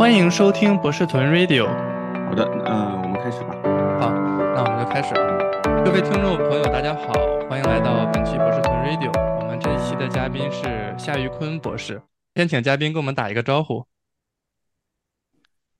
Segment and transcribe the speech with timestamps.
[0.00, 1.66] 欢迎收听博士屯 Radio。
[1.66, 3.52] 好的，呃，我们开始吧。
[4.00, 4.10] 好，
[4.54, 5.84] 那我们就开始了。
[5.84, 7.12] 各位听众朋友，大家好，
[7.50, 9.12] 欢迎来到本期博士屯 Radio。
[9.38, 12.00] 我们这一期的嘉宾是夏玉坤博士，
[12.34, 13.86] 先请嘉宾跟我们打一个招呼。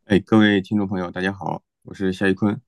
[0.05, 2.61] 哎，各位听众朋友，大家好，我是夏玉坤。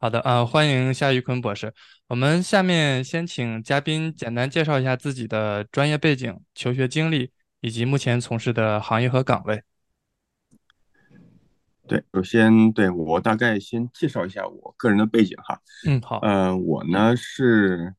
[0.00, 1.74] 好的，啊，欢迎夏玉坤博士。
[2.08, 9.62] 我们下面先请嘉宾简单介绍一下自己的专业背景、求学经历以及目前从事的行业和岗位。
[11.86, 15.60] 对，首先对我大概先介绍一下我个人的背景哈。
[15.86, 16.18] 嗯，好。
[16.20, 17.94] 呃，我呢是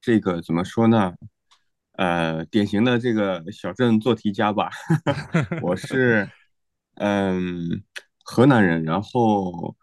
[0.00, 1.14] 这个怎么说呢？
[1.94, 4.70] 呃，典型的这个小镇做题家吧。
[5.60, 6.30] 我是
[6.94, 7.82] 嗯
[8.22, 9.74] 河南人，然后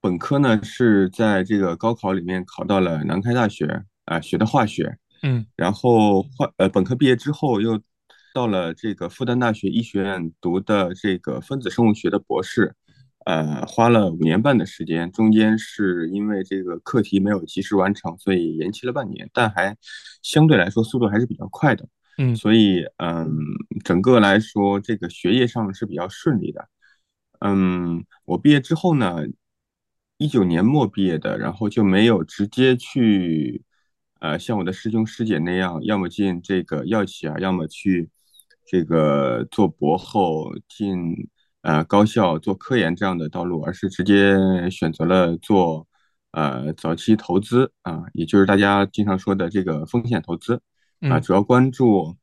[0.00, 4.98] 本科呢是在这个高考里面考到了南开大学啊，学的化学。
[5.22, 7.80] 嗯，然后化呃本科毕业之后又。
[8.38, 12.72] 到了这个复旦大学医学院读的这个分子生物学的博士，
[13.26, 19.76] 呃，花了五年半的时间，中间是因为这个课题没有及时完成，所以延期了半年，但还
[20.22, 23.28] 相对来说速度还是比较快的，嗯，所以嗯，
[23.84, 26.68] 整个来说这个学业上是比较顺利的，
[27.40, 29.26] 嗯，我毕业之后呢，
[30.16, 33.64] 一九年末毕业的，然后就没有直接去，
[34.20, 38.08] 呃，像我的师兄师姐那样，要么进这个药企啊，要么去。
[38.70, 41.16] 这个做博后进
[41.62, 44.36] 呃高校做科研这样的道路，而是直接
[44.70, 45.88] 选择了做
[46.32, 50.60] 呃早期投资啊，也就是大家经常说的这个风险投资
[51.00, 52.14] 啊，主要关注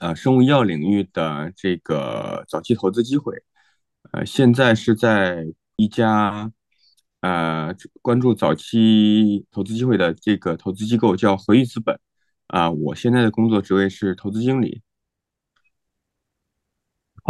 [0.00, 3.34] 呃生物医药领域的这个早期投资机会。
[4.12, 5.46] 呃，现在是在
[5.76, 6.52] 一家
[7.20, 11.98] 呃关注早期投资机会的这个投资机构叫和裕资本
[12.48, 14.82] 啊，我现在的工作职位是投资经理。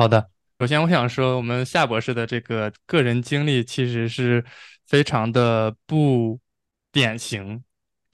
[0.00, 4.42] 好的，首先我想说，我们夏博士的这个个人经历其实是
[4.86, 6.40] 非常的不
[6.90, 7.62] 典型，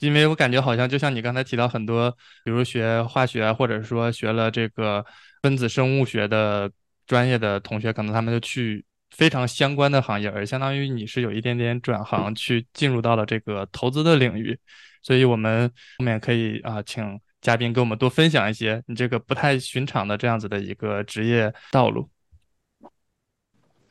[0.01, 2.11] 因为我感觉好像就像你刚才提到很多，
[2.45, 5.07] 比如学化学或者说学了这个
[5.43, 6.69] 分子生物学的
[7.07, 14.59] 专业的同学，可能他们就去非常相关的行业，而相当于你是有一点点转行去进入到了这个投资的领域，
[15.03, 17.21] 所以我们后面可以啊，请。
[17.47, 22.11] 嘉宾跟我们多分享一些你这个不太寻常的这样子的一个职业道路。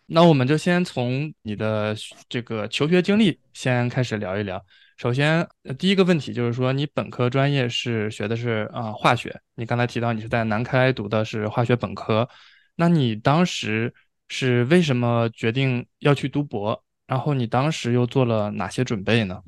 [0.07, 1.95] 那我们就先从你的
[2.27, 4.61] 这个求学经历先开始聊一聊。
[4.97, 5.47] 首先，
[5.79, 12.27] 第一个问题就是说，你本科专业是学的是啊化学，你刚才提到你是在南开读的是化学本科，
[12.75, 13.93] 那你当时
[14.27, 16.83] 是为什么决定要去读博？
[17.07, 19.41] 然后你当时又做了哪些准备呢？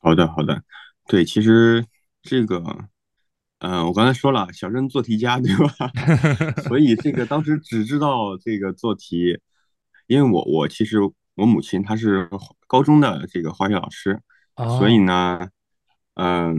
[0.00, 0.60] 好的，好的，
[1.06, 1.86] 对，其实。
[2.26, 2.60] 这个，
[3.60, 5.90] 嗯，我刚才说了，小镇做题家，对吧？
[6.66, 9.38] 所以这个当时只知道这个做题，
[10.08, 10.98] 因为我我其实
[11.36, 12.28] 我母亲她是
[12.66, 14.20] 高中的这个化学老师，
[14.78, 15.48] 所以呢，
[16.14, 16.58] 嗯，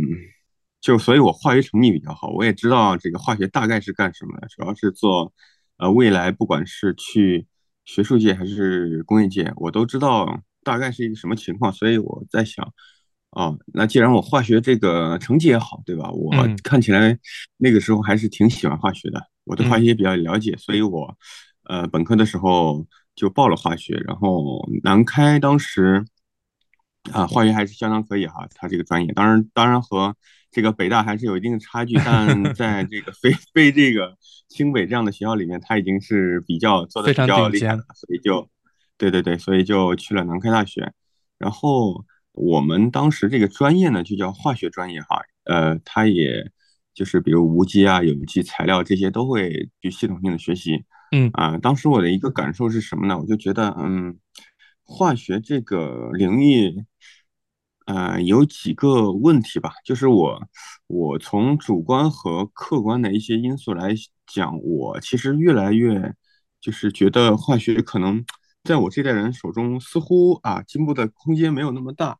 [0.80, 5.34] 就所以我化学成绩比较好，我也知道这个化学大概是干什么的，主要是做，
[5.78, 7.46] 呃，未来不管是去
[7.86, 12.74] 学术界还是工业界，我都知道大概是一个什么情况，所以我在想。
[13.38, 16.10] 哦，那既然我化学这个成绩也好，对吧？
[16.10, 16.34] 我
[16.64, 17.16] 看起来
[17.58, 21.16] 那个时候还是挺喜欢化学的，我对化学也比较了解，所以我，
[21.66, 22.84] 呃，本科的时候
[23.16, 23.94] 就报了化学。
[24.08, 26.04] 然后南开当时
[27.12, 30.16] 啊，化学还是相当可以哈，他这个专业，当然当然和
[30.50, 34.18] 这个北大还是有一定的差距，但 在这个非非这个
[34.50, 38.50] 清北这样的学校里面，他已经是比较做的比较厉害了，所以就，
[38.98, 40.92] 对对对，所以就去了南开大学，
[41.38, 42.04] 然后。
[42.38, 46.52] 我们当时这个专业呢，就叫化学专业哈，呃，它也
[46.94, 53.18] 就是比如无机啊、有机材料这些都会去系统性的学习，嗯啊，当时我的一个感受是什么呢？
[53.18, 54.18] 我就觉得，嗯，
[54.84, 56.86] 化学这个领域，
[57.86, 60.42] 呃，有几个问题吧，就是我
[60.88, 63.94] 我从主观和客观的一些因素来
[64.28, 66.14] 讲，我其实越来越
[66.62, 68.24] 就是觉得化学可能
[68.64, 72.18] 在我这代人手中似乎啊进步的空间没有那么大。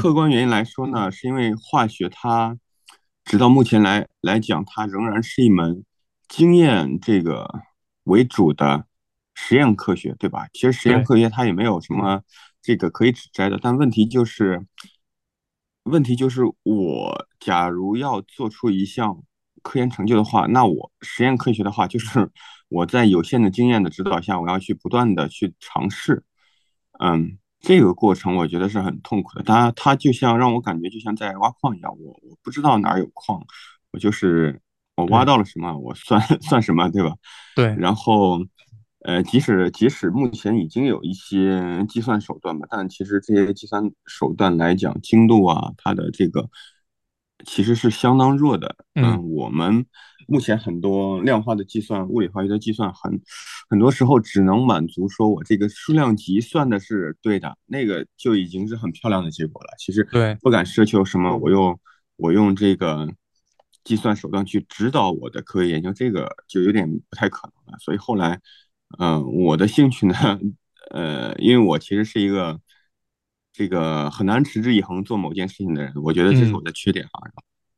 [0.00, 2.58] 客观原因来说呢，是因为化学它，
[3.24, 5.84] 直到目前来来讲，它仍然是一门
[6.28, 7.48] 经验这个
[8.02, 8.86] 为主的
[9.34, 10.48] 实验科学，对吧？
[10.52, 12.22] 其实实验科学它也没有什么
[12.60, 14.66] 这个可以指摘的，但问题就是，
[15.84, 19.22] 问题就是我假如要做出一项
[19.62, 22.30] 科研成就的话，那我实验科学的话，就是
[22.68, 26.24] 我在有限的经验的指导下，我要去不断的去尝试，
[26.98, 27.38] 嗯。
[27.60, 33.42] 这个过程我觉得是很痛苦的，它它就像让我感觉就像在挖矿一样，我我不知道哪儿有矿，
[33.92, 34.60] 我就是
[34.96, 37.14] 我挖到了什么，我算 算什么，对吧？
[37.56, 37.74] 对。
[37.76, 38.38] 然后，
[39.00, 46.48] 呃，即使即使目前已经有一些计算手段吧，但其实这些计算手段来讲，精度啊，它的这个
[47.44, 48.76] 其实是相当弱的。
[48.94, 49.84] 嗯，我们
[50.26, 53.20] 目前很多量化的计算、物理化学的计算，很
[53.68, 59.68] 很多时候只能满足说我这个数量级算的是对的，那个就已经是很漂亮的结果了。
[59.78, 61.78] 其实对，不敢奢求什么，我用
[62.16, 63.08] 我用这个。
[63.84, 67.78] 计算手段去指导我的科学研究，这个就有点不太可能了。
[67.78, 68.38] 所以后来，
[68.98, 70.14] 嗯，我的兴趣呢，
[70.92, 72.60] 呃，因为我其实是一个
[73.58, 77.26] 这个很难持之以恒做某件事情的人，我觉得这是我的缺点啊。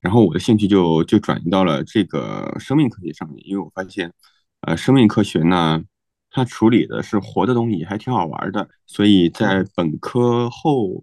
[0.03, 4.13] 然后我的兴趣就就转移到了这个生命科学上面，因为我发现，
[4.61, 5.83] 呃，生命科学呢，
[6.31, 8.69] 它处理的是活的东西，还挺好玩的。
[8.87, 11.03] 所以在本科后，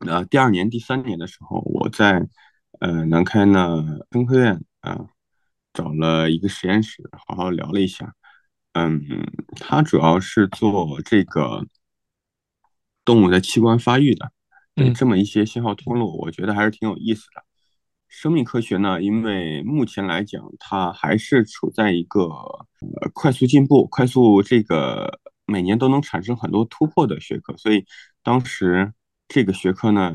[0.00, 2.28] 呃，第二年、第三年的时候，我在。
[2.80, 5.06] 呃，南开呢，中科院啊，
[5.72, 8.14] 找了一个实验室，好好聊了一下。
[8.74, 9.02] 嗯，
[9.56, 11.66] 他主要是做这个
[13.08, 14.30] 动物的器官发育的，
[14.74, 17.42] 对这么一些信号通路，我觉得还是挺有意思的。
[18.06, 27.86] 生命科学呢，因为目前来讲，它还是处在一个呃快速进步、快速这个每年都能产生很多突破的学科，所以
[28.22, 28.92] 当时
[29.26, 30.14] 这个学科呢，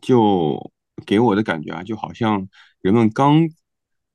[0.00, 0.72] 就。
[1.06, 2.46] 给我的感觉啊，就好像
[2.82, 3.48] 人们刚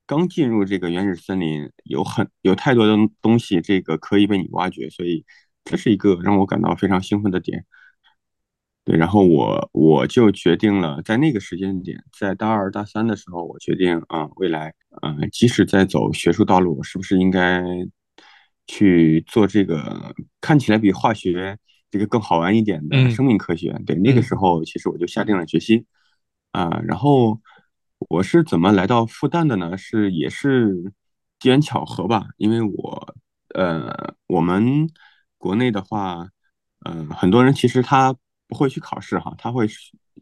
[0.06, 5.24] 刚进入这个原始森林，有很有太多的东西，这个可以被你挖掘，所以
[5.64, 7.66] 这是一个让我感到非常兴奋的点。
[8.86, 14.72] 对，然后我我就决定了，在那个时间点，在大二大三的时候，我决定啊，未来
[15.02, 17.64] 啊，即使在走学术道路，我是不是应该
[18.68, 21.58] 去做这个看起来比化学
[21.90, 23.76] 这个更好玩一点的生命科学？
[23.84, 25.84] 对，那个时候其实我就下定了决心。
[26.52, 27.40] 啊，然后
[28.08, 29.76] 我是怎么来到复旦的呢？
[29.76, 30.92] 是也是
[31.40, 33.16] 机缘巧合吧，因为我
[33.52, 34.88] 呃，我们
[35.38, 36.28] 国内的话，
[36.84, 38.14] 嗯，很多人其实他
[38.48, 39.66] 不会去考试哈，他会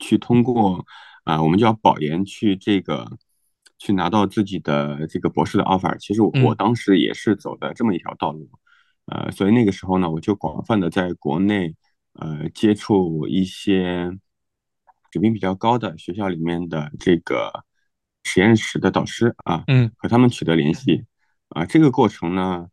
[0.01, 0.85] 去通过
[1.25, 3.11] 啊，我们叫保研去这个
[3.79, 5.97] 去拿到自己的这个博士的 offer。
[5.99, 8.49] 其实我我当时也是走的这么一条道路，
[9.07, 11.75] 呃，所以那个时候呢，我就广泛的在国内
[12.15, 14.17] 呃接触一些。
[15.13, 17.65] 水平比较高的学校里面的这个
[18.25, 21.05] 实验室的导师啊，嗯，和他们取得联系
[21.51, 22.67] 啊，这个过程呢，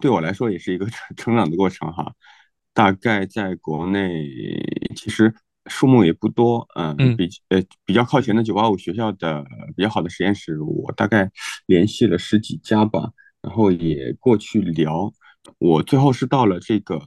[0.00, 2.14] 对我来说也是一个成 成长的过程哈。
[2.78, 4.24] 大概在国内
[4.94, 5.34] 其实
[5.66, 9.44] 数目也不多，嗯，比呃比较靠前的九八五学校的
[9.74, 11.28] 比较好的实验室，我大概
[11.66, 13.10] 联系了十几家吧，
[13.42, 15.12] 然后也过去聊。
[15.58, 17.00] 我最后是到了这个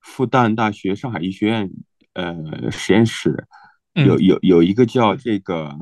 [0.00, 1.70] 复旦大学上海医学院。
[2.14, 3.46] 呃，实验室
[3.94, 5.72] 有有有一个叫这个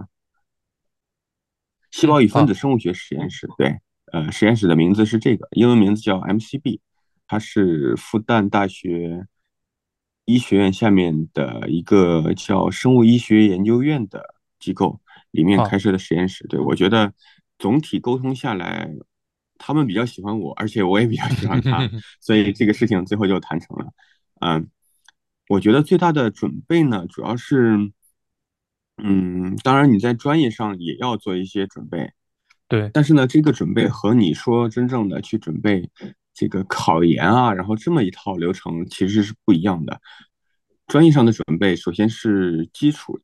[1.90, 3.78] 细胞与分子生物学实验室，对，
[4.12, 6.80] 呃，实验室的名字是这个，英文名字叫 MCB，
[7.26, 9.26] 它是复旦大学
[10.24, 15.00] 医学院下面的一个叫生物医学研究院的机构
[15.30, 16.46] 里面开设的实验室。
[16.46, 17.12] 对我觉得
[17.58, 18.90] 总体沟通下来，
[19.58, 21.88] 他们比较喜欢我，而且我也比较喜欢他，
[22.20, 23.92] 所以这个事情最后就谈成了，
[24.40, 24.68] 嗯。
[25.48, 27.92] 我觉得最大的准备呢，主要是，
[28.96, 32.10] 嗯，当然你在专业上也要做一些准备，
[32.66, 32.90] 对。
[32.92, 35.88] 但是呢，这个准备和你说真正的去准备
[36.36, 39.98] 这个考研啊，然后这么一套流程其实是不一样的。
[40.86, 43.18] 专业上的准备，首先是基础，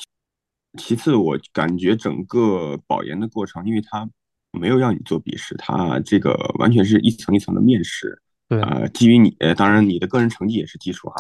[0.79, 4.09] 其次我感觉整个保研的过程，因为它
[4.51, 8.21] 没有让你做笔试，它这个完全是一层一层的面试。
[8.49, 11.17] 呃，基于你，当然你的个人成绩也是基础哈，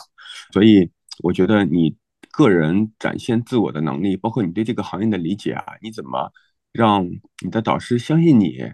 [0.53, 0.91] 所以
[1.23, 1.95] 我觉得你
[2.31, 6.33] 个人展现自我的能力，包括你对这个行业的理解啊，你怎么
[6.73, 7.07] 让
[7.43, 8.73] 你的导师相信你？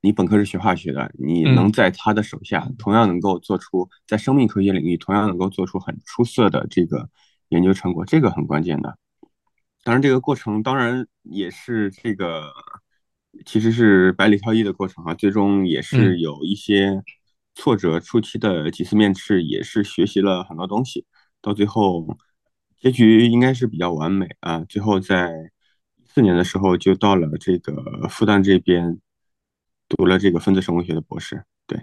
[0.00, 7.08] 你本科是学化学的，你能在他的手下同样能够做出在生命科学领域同样能够做出很出色的这个
[7.48, 8.96] 研究成果，这个很关键的。
[9.84, 12.52] 当然，这个过程当然也是这个
[13.46, 17.02] 其实是百里挑一的过程啊，最终也是有一些。
[17.60, 21.04] 挫折初期的几次面试也是学习了很多东西，
[21.42, 22.16] 到最后
[22.78, 24.60] 结局应该是比较完美啊。
[24.68, 25.50] 最后在
[26.06, 29.00] 四年的时候就到了这个复旦这边
[29.88, 31.42] 读了这个分子生物学的博士。
[31.66, 31.80] 对，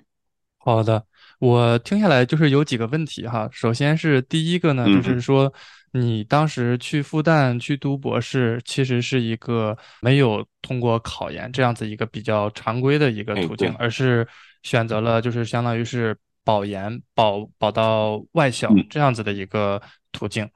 [0.58, 1.06] 好的，
[1.40, 3.50] 我听下来就是有几个问题哈。
[3.52, 5.54] 首先是第一个呢，就是说
[5.92, 14.28] 你当时去复旦去读博士，其实是一个没有通过考研这样子一个比较常规的一个途径，而是。
[14.66, 19.80] 选择了就是相当于是保研保保到外校这样子的一个
[20.12, 20.50] 途径，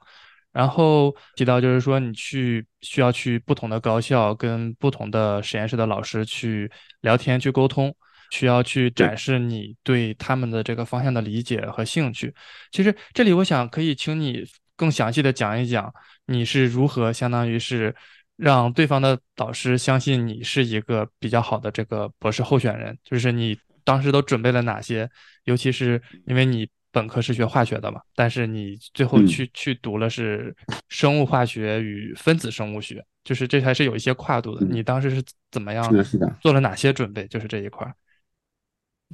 [0.52, 6.70] 然后提到就是说，你去需要去不同的高校，跟不同的实验室的老师去
[7.02, 7.94] 聊天、去沟通，
[8.30, 12.34] 需要去，展示你对他们的这个方向的理解和兴趣。
[12.72, 14.44] 其实这里我想可以请你
[14.76, 15.92] 更详细的讲一讲，
[16.26, 17.94] 你是如何相当于是
[18.36, 25.08] 让对方的导师相信你是一个比较好的这个博士候选人，就是你当时都准备了哪些，
[25.44, 30.54] 尤其是因为你本科是学化学的嘛，但是你最后嗯，去去读了是
[30.88, 34.66] 生物化学与分子生物学，就是这还是有一些跨度的。
[34.66, 37.26] 嗯，你当时是怎么样是的，是的，做了哪些准备？
[37.28, 37.94] 就是这一块儿。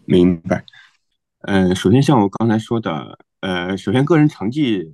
[0.04, 0.64] 明白。
[1.42, 4.84] 嗯，首先像我刚才说的，呃，首先个人成绩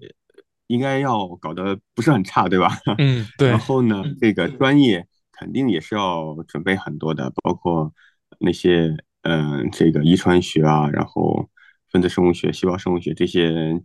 [0.66, 2.68] 应该要搞得不是很差，对吧？
[2.98, 7.92] 嗯，对然后呢，这个专业肯定也是要准备很多的，包括
[8.40, 11.48] 那些嗯、呃这个遗传学啊，然后
[11.92, 13.78] 分子生物学、细胞生物学这些，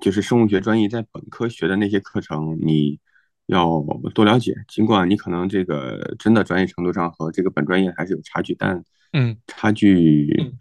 [0.00, 3.00] 就是生物学专业在本科学的那些课程，你
[3.46, 3.82] 要
[4.14, 4.54] 多了解。
[4.68, 10.52] 尽管你可能这个真的专业程度上和这个本专业还是有差距，但嗯差距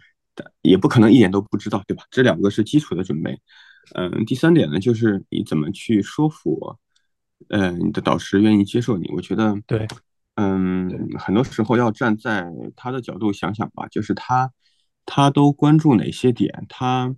[0.61, 2.03] 也不可能一点都不知道，对吧？
[2.09, 3.39] 这两个是基础的准备。
[3.93, 6.77] 嗯，第三点呢，就是你怎么去说服，
[7.49, 9.07] 呃，你的导师愿意接受你。
[9.09, 9.87] 我觉得，对，
[10.35, 14.51] 嗯，很多时候要站在他的角度想想吧，就是他
[15.05, 17.15] 他都关注哪些点，他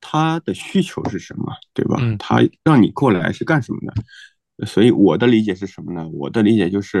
[0.00, 1.96] 他的需求是什么，对吧？
[2.00, 4.66] 嗯他让你过来是干什么的？
[4.66, 6.08] 所以我的理解是什么呢？
[6.08, 7.00] 我的理解就是，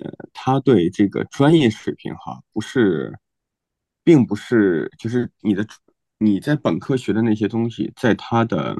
[0.00, 3.18] 呃，他对这个专业水平哈，不是，
[4.02, 5.66] 并不是，就是你的
[6.18, 8.76] 你在本科学的那些东西，在他的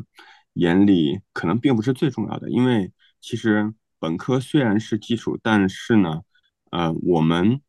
[0.55, 6.23] 眼里可能并不是最重要的，因为其实本科虽然是基础，但是呢，
[6.71, 7.61] 呃，我们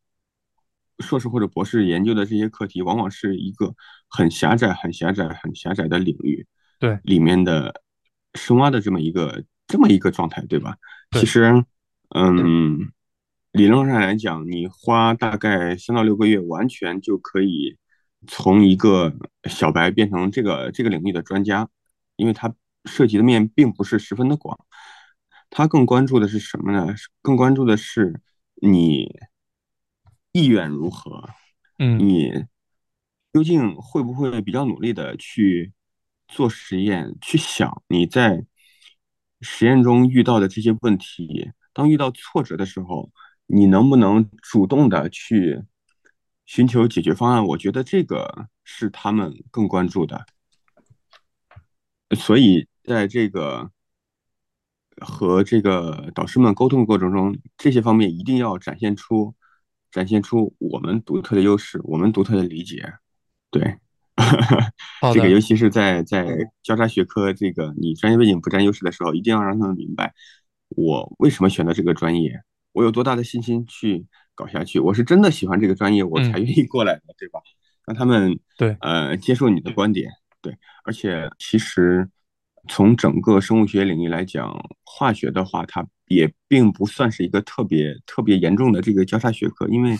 [0.98, 3.74] 硕士或者博士研究的这些课题，往往是一个
[4.08, 6.46] 很狭窄、很狭窄、很狭窄的领域
[6.78, 7.82] 对里面的
[8.34, 10.76] 深挖的这么一个这么一个状态，对吧？
[11.12, 11.64] 其，实，
[12.14, 12.90] 嗯，
[13.52, 17.76] 理论上来讲，你花大概三到六个月，完全就可以
[18.26, 19.14] 从一个
[19.44, 21.68] 小白变成这个这个领域的专家，
[22.16, 24.58] 因为它涉及的面并不是十分的广。
[25.50, 26.94] 他更关注的是什么呢？
[27.22, 28.20] 更关注的是
[28.60, 29.10] 你
[30.32, 31.28] 意愿如何，
[31.78, 32.44] 嗯你
[33.32, 35.72] 究竟会不会比较努力的去
[36.26, 38.44] 做实验，去想你在
[39.40, 43.10] 实验中遇到的这些问题，当遇到挫折的时候，
[43.46, 45.62] 你能不能主动的去
[46.46, 47.44] 寻求解决方案？
[47.44, 50.26] 我觉得这个是他们更关注的。
[52.16, 53.70] 所以在这个
[54.96, 59.34] 和这个导师们沟通过程中，这些方面一定要展现出
[59.90, 62.92] 展现出我们独特的优势，我们独特的理解。
[63.50, 63.78] 对，
[65.14, 66.02] 这个，尤其是在。
[66.02, 70.12] 在交叉学科这个你专业背景不占优势的时候，一定要让他们明白
[70.68, 72.42] 我为什么选择这个专业，
[72.72, 76.44] 我有多大的信心去搞下去，我是真的喜欢这个专业，我才嗯。
[76.44, 77.40] 愿意过来的，对吧？
[77.86, 78.76] 让他们对。
[78.80, 80.10] 呃接受你的观点，
[80.42, 82.08] 对，而且其实
[82.68, 89.96] 从整个生物学领域来讲，化学的话，它也并不算是一个特别特别严重的这个交叉学科，因为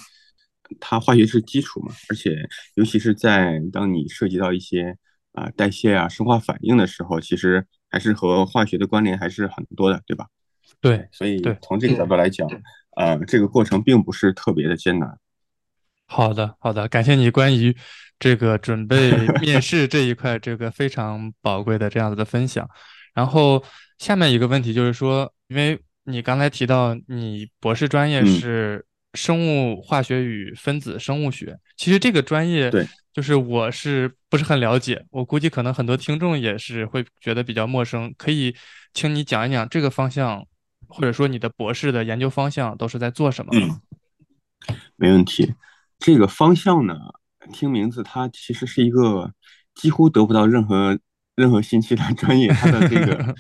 [0.79, 2.37] 它化学是基础嘛，而且
[2.75, 4.97] 尤其是在当你涉及到一些
[5.33, 10.27] 啊、代谢啊、生化反应的时候，其实还是和化学的关联还是很多的，对吧？
[10.81, 11.43] 对对，所以。
[11.63, 12.49] 从这个角度来讲，
[12.97, 15.19] 呃，这个过程并不是特别的艰难。
[16.11, 17.77] 好的，好的，感谢你关于
[18.19, 22.69] 这个准备 面试这一块这个非常宝贵的这样子的分享。
[23.15, 23.63] 然后
[23.99, 38.57] 下面一个问题就是说，因为你刚才提到你博士专业嗯，是生物化学与分子生物学，其实这个专业对，就是我是不是很了解，我估计可能很多听众也是会觉得比较陌生，可以
[38.95, 40.43] 请你讲一讲这个方向，
[40.89, 43.81] 或者说你的博士的研究方向都是在做什么吗？
[44.69, 45.53] 嗯，没问题。
[45.99, 46.95] 这个方向呢，
[47.53, 49.33] 听名字它其实是一个
[49.75, 50.99] 几乎得不到任何
[51.35, 53.35] 任何信息的专业，它的这个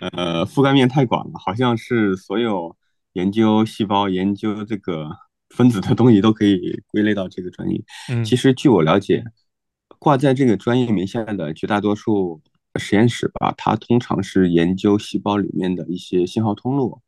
[0.12, 2.76] 呃覆盖面太广了，好像是所有
[3.14, 5.10] 研究细胞、研究这个
[5.50, 7.82] 分子的东西都可以归类到这个专业。
[8.08, 9.24] 嗯其实据我了解，
[9.98, 12.40] 挂在这个专业名下的绝大多数
[12.78, 17.00] 实验室吧，它通常是研究细胞里面的一些信号通路。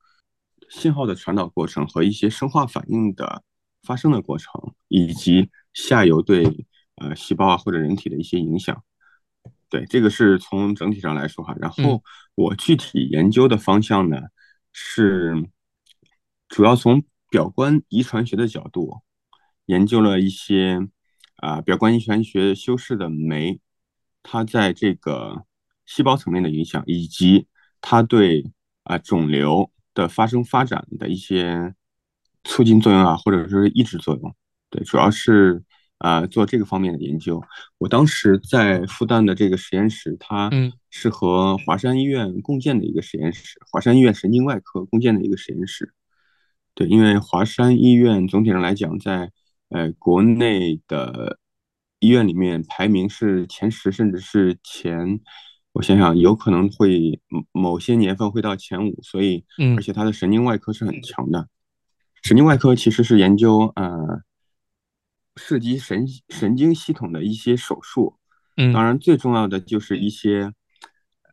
[0.68, 3.42] 信号的传导过程和一些生化反应的
[3.82, 8.82] 发生的过程，以及下游对呃细胞啊或者人体的一些影响。
[9.68, 11.54] 对，这个是从整体上来说哈。
[11.58, 12.02] 然嗯后
[12.34, 14.18] 我具体研究的方向呢，
[14.72, 15.48] 是
[16.48, 19.02] 主要从表观遗传学的角度
[19.66, 20.88] 研究了一些
[21.36, 23.58] 啊、表观遗传学修饰的酶，
[24.22, 25.44] 它在这个
[25.86, 27.46] 细胞层面的影响，以及
[27.80, 28.52] 它对
[28.84, 31.74] 啊肿瘤的发生发展的一些
[32.44, 34.34] 促进作用啊，或者说是抑制作用。
[34.70, 35.62] 对，主要是
[35.98, 37.42] 啊做这个方面的研究。
[37.78, 45.92] 我当时在复旦的这个实验室，它嗯是和华山医院共建的一个实验室，华山医院神经外科共建的一个实验室。
[46.74, 49.30] 对，因为华山医院总体上来讲，在
[49.68, 51.38] 呃国内的
[52.00, 55.20] 医院里面排名是前十，甚至是前，
[55.72, 61.46] 我想想，有可能会某某些年份会到前五，所以而嗯且它的神经外科是很强的。
[62.22, 64.22] 神经外科其实是研究呃
[65.36, 68.16] 涉及神神经系统的一些手术，
[68.56, 70.52] 嗯，当然最重要的就是一些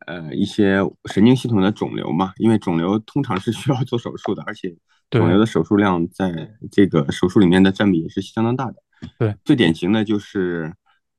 [0.06, 4.76] 呃一些神经系统的肿瘤嘛，因为肿瘤通常是需要做手术的，而且
[5.10, 8.76] 肿瘤的手术量在这个手术里面的占比也是相当大的。
[9.18, 10.74] 对，最典型的就是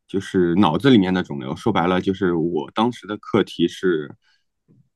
[0.07, 4.15] 就是脑子里面的肿瘤，说白了就是我当时的课题是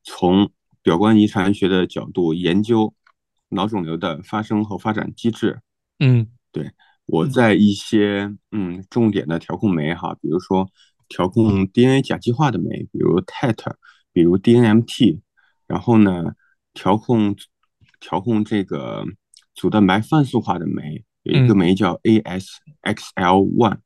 [0.03, 0.51] 从
[0.81, 2.93] 表观遗传学的角度研究
[3.49, 5.61] 脑肿瘤的发生和发展机制。
[5.99, 6.27] 嗯。
[6.51, 6.71] 对，
[7.05, 10.69] 我在一些嗯重点的调控酶哈，比如说
[11.09, 13.73] 调控 DNA 甲基化的酶，比如 TET，
[14.13, 15.19] 比如 DNMT，
[15.67, 16.33] 然后呢
[16.73, 17.35] 调控
[17.99, 19.05] 调控这个
[19.53, 21.57] 组蛋白泛素化的酶，有一个嗯。
[21.57, 23.77] 酶叫 ASXL1，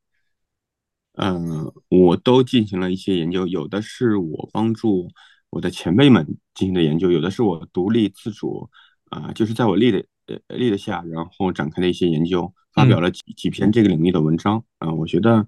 [1.14, 5.10] 嗯，我都进行了一些研究，有的是我帮助
[5.50, 6.24] 我的前辈们
[6.54, 8.70] 进行的研究，有的是我独立自主
[9.10, 13.02] 啊、就是在我立的呃立的下，然后展开的一些研究，发表嗯。
[13.02, 14.64] 了几几篇这个领域的文章。
[14.78, 15.46] 啊、我觉得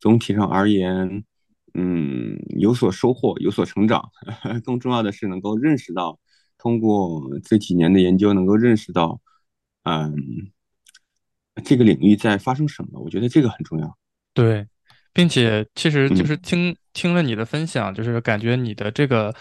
[0.00, 1.24] 总体上而言，
[1.74, 4.10] 嗯，有所收获，有所成长，
[4.64, 6.18] 更重要的是能够认识到，
[6.58, 9.20] 通过这几年的研究，能够认识到，
[9.84, 10.14] 嗯，
[11.64, 13.98] 这个领域在发生什么，我觉得这个很重要。
[14.32, 14.66] 对，
[15.12, 19.34] 并且其实就是嗯，听听了你的分享，就是感觉你的这个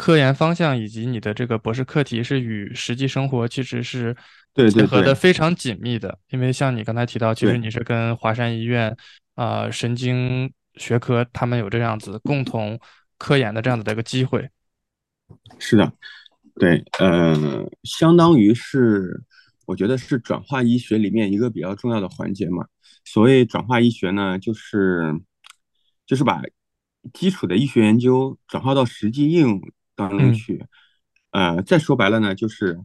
[0.00, 4.16] 科研方向以及你的这个博士课题是与实际生活其实是
[4.54, 6.16] 结合的对对对非常紧密的。
[6.30, 7.58] 因为像你刚才提到，其实。
[7.58, 8.96] 你是跟华山医院
[9.34, 12.78] 啊、呃神经学科他们有这样子共同
[13.18, 14.48] 科研的这样子的一个机会。
[15.58, 15.92] 是的，
[16.54, 19.20] 对，呃，相当于是，
[19.66, 22.64] 我觉得是转化医学里面一个比较重要的环节嘛。
[23.04, 25.12] 所谓转化医学呢，就是
[26.06, 26.40] 就是把
[27.12, 29.60] 基础的医学研究转化到实际应用
[29.98, 30.64] 当中嗯去。
[31.32, 32.80] 呃，再说白了呢，就是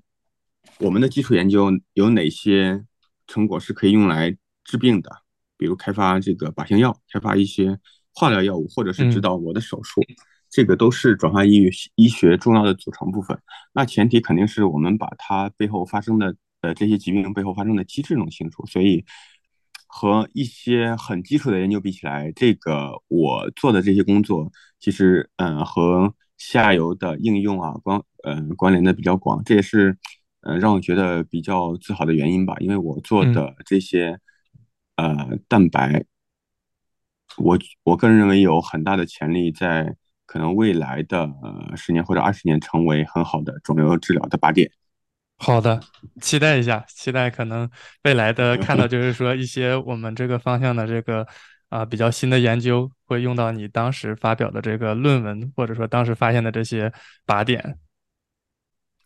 [0.79, 2.83] 我们的基础研究有哪些
[3.27, 5.09] 成果是可以用来治病的，
[5.55, 7.79] 比如开发这个靶向药，开发一些
[8.13, 10.01] 化疗药物，或者是指嗯导我的手术。
[10.49, 13.39] 这个都是转化医医学重要的组成部分。
[13.73, 18.63] 那前提肯定是我们把它背后发生的呃这些疾病背后发生的机制弄清楚。
[18.67, 19.03] 所以
[19.87, 26.13] 和一些很基础的研究比起来，这个我做的这些工作其实嗯、呃和
[26.51, 29.97] 下游的应用啊关嗯、呃、关联的比较广，这也是
[30.41, 32.55] 呃让我觉得比较自豪的原因吧。
[32.59, 33.33] 因为我做嗯。
[33.33, 34.19] 的这些
[34.97, 36.05] 呃蛋白。
[37.37, 39.95] 我我个人认为有很大的潜力在
[40.27, 44.69] 可能未来的呃十年或者二十年成为很好的肿瘤治疗的靶点。
[45.37, 45.81] 好的，
[46.21, 47.67] 期待一下，期待可能
[48.03, 51.27] 未来的 看到，就是说一些我们这个方向的这个
[51.73, 56.93] 啊、比较新的研究会用到你当时发表的这个论文，或者说当时发现的这些
[57.25, 57.79] 靶点。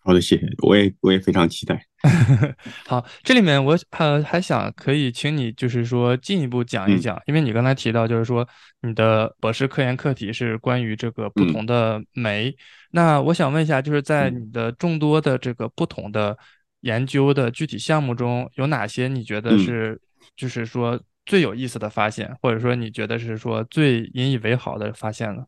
[0.04, 1.82] 好的，谢谢，我也我也非常期待。
[2.86, 7.00] 好，这里面我呃还想可以请你就是说进一步讲一嗯。
[7.00, 8.46] 讲，因为你刚才提到就是说
[8.82, 11.54] 你的博士科研课题是关于这个不嗯。
[11.54, 12.54] 同的酶，
[12.92, 14.42] 那我想问一下，就是在嗯。
[14.42, 16.38] 你的众多的这个不同的
[16.82, 20.02] 研究的具体项目中，有哪些你觉得嗯，是
[20.36, 25.46] 就是说最有意思的发现，或者说你觉得是说最引以为豪的发现呢？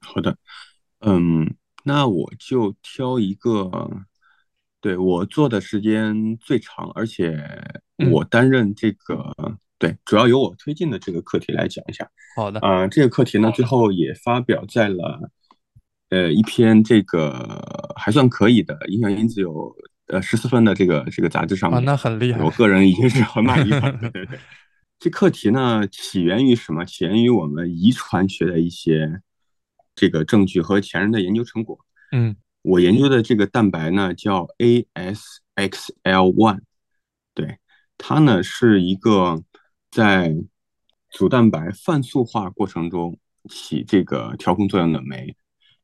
[0.00, 0.36] 好的，
[1.00, 1.54] 嗯，
[1.84, 3.70] 那我就挑一个，
[4.80, 7.38] 对，我做的时间最长，而且
[7.98, 9.32] 嗯，我担任这个，
[9.78, 12.10] 对，主要由我推进的这个课题来讲一下。
[12.34, 15.30] 好的，啊、这个课题呢，最后也发表在了
[16.08, 21.84] 呃一篇这个还算可以的影响因子有呃十四分的这个这个杂志上啊，面。
[21.84, 22.50] 那很厉害我。
[22.50, 23.80] 个人已经是很满意了。
[24.00, 24.38] 对对对，
[25.02, 26.84] 这课题呢起源于什么？
[26.84, 29.20] 起源于我们遗传学的一些
[29.96, 31.76] 这个证据和前人的研究成果。
[32.12, 36.60] 嗯我研究的这个蛋白呢叫 ASXL1，
[37.34, 37.58] 对，
[37.98, 39.42] 它呢是一个
[39.90, 40.36] 在
[41.10, 43.18] 组蛋白泛素化过程中
[43.50, 45.34] 起这个调控作用的酶，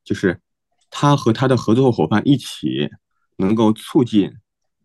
[0.05, 0.41] 就是
[0.91, 2.89] 它和它的合作伙伴一起
[3.39, 4.33] 能够促进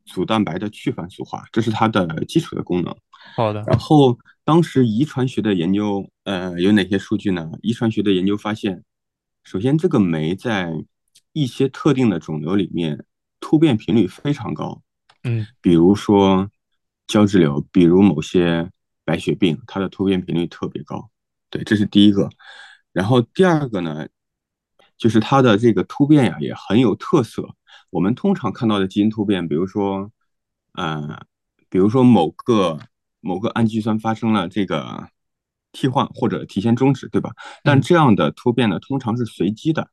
[0.05, 2.97] 组蛋白的去泛素化，这是它的基础的功能。
[3.35, 7.51] 好的，然后当时遗传学的研究，呃，有哪些数据呢？
[7.61, 8.83] 遗传学的研究发现，
[9.43, 10.85] 首先这个酶在
[11.31, 13.05] 一些特定的肿瘤里面
[13.39, 14.81] 突变频率非常高，
[15.23, 16.49] 嗯比如说
[17.07, 18.69] 胶质瘤，比如某些
[19.03, 21.09] 白血病，它的突变频率特别高。
[21.49, 22.29] 对，这是第一个。
[22.91, 24.07] 然后第二个呢，
[24.97, 27.55] 就是它的这个突变呀也很有特色。
[27.89, 30.11] 我们通常看到的基因突变，比如说，
[30.73, 31.25] 呃，
[31.69, 32.79] 比如说某个
[33.23, 35.07] 某个氨基酸发生了这个
[35.71, 37.31] 替换或者提前终止，对吧？
[37.63, 39.89] 但这样的突变呢，通常是随机的。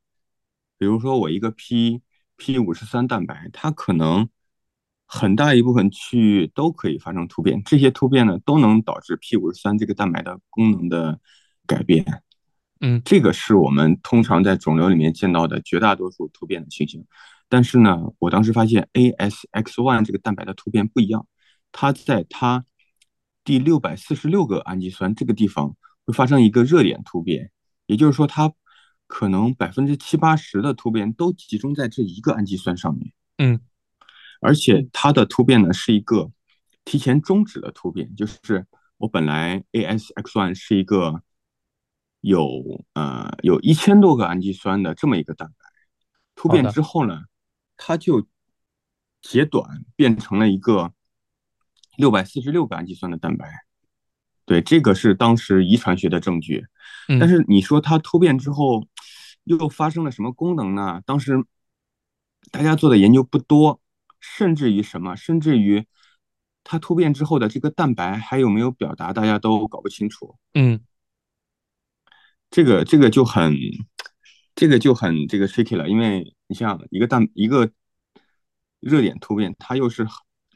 [0.77, 2.01] 比如说我一个 P
[2.37, 4.29] P 五十三蛋白，它可能
[5.05, 11.19] 很大一部分区域都可以发生突变，这些突变呢都能导致 P 五十三这个蛋白的功能的
[11.65, 12.05] 改变。
[12.83, 17.05] 嗯这个是我们通常在肿瘤里面见到的绝大多数突变的情形。
[17.47, 21.27] 但是呢，我当时发现 ASX1 这个蛋白的突变不一样，
[21.71, 22.65] 它在它
[23.43, 25.75] 第六百四十六个氨基酸这个地方
[26.05, 27.51] 会发生一个热点突变，
[27.85, 28.53] 也就是说它
[29.07, 33.13] 可能百分之七八十的突变都集中在这一个氨基酸上面。
[33.37, 33.59] 嗯
[34.39, 36.31] 而且它的突变呢是一个
[36.83, 38.65] 提前终止的突变，就是
[38.97, 41.21] 我本来 ASX1 是一个
[42.21, 45.65] 有呃有一千多个氨基酸的这么一个蛋白，
[46.33, 47.25] 突变之后呢，
[47.77, 48.27] 它就
[49.21, 50.91] 截短变成了一个
[52.01, 53.47] 六百四十六个氨基酸的蛋白。
[54.45, 56.65] 对，这个是当时遗传学的证据。
[57.07, 58.85] 但嗯是你说它突变之后
[59.43, 61.01] 又发生了什么功能呢？
[61.05, 61.45] 当时
[62.51, 63.79] 大家做的研究不多，
[64.19, 65.85] 甚至于什么，甚至于
[66.63, 70.35] 它突变之后的这个蛋白还有没有表达，大家都搞不清楚。
[70.53, 70.81] 嗯
[72.49, 73.55] 这个这个就很，
[74.55, 77.71] 这个就很这个 tricky 了，因为你像一个蛋一个
[78.81, 80.05] 热点突变，它又是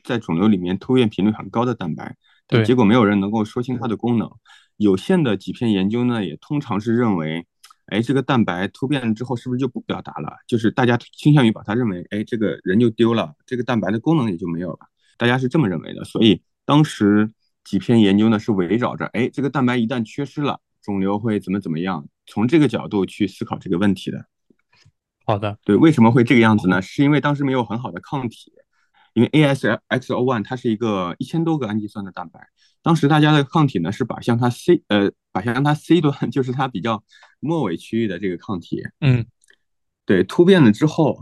[0.05, 2.15] 在肿瘤里面突变频率很高的蛋白，
[2.47, 4.29] 但对结果没有人能够说清它的功能。
[4.77, 7.45] 有限的几篇研究呢，也通常是认为，
[7.87, 10.29] 哎，这个蛋白突变了之后是不是就不表达了？
[10.47, 14.79] 就是大家倾向于把它认为，哎，这个人就丢了，这个蛋白的功能也就没有了，
[15.17, 16.03] 大家是这么认为的。
[16.03, 17.31] 所以当时
[17.63, 24.25] 几篇研究呢是围绕着，哎，这个蛋白一旦缺失了，肿瘤会怎么怎么样，从这个角度去思考这个问题的。
[25.25, 26.81] 好的对，为什么会这个样子呢？
[26.81, 28.51] 是因为当时没有很好的抗体，
[29.15, 32.39] 因为 ASXO1 它是一个一千多个氨基酸的蛋白，
[32.84, 37.01] 当时大家的抗体呢是靶向它 C 呃靶向它 C 端， 就是它比较
[37.39, 38.84] 末尾区域的这个抗体。
[38.99, 39.25] 嗯
[40.06, 41.21] 对，突变了之后，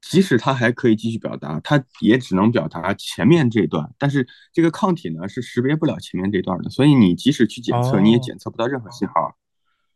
[0.00, 9.36] 即使它还可以继续表达，它也只能表达前面这段，但是这个抗体呢是识别不了前面这段的，所以你即使去检测，你也哦检测不到任何信号。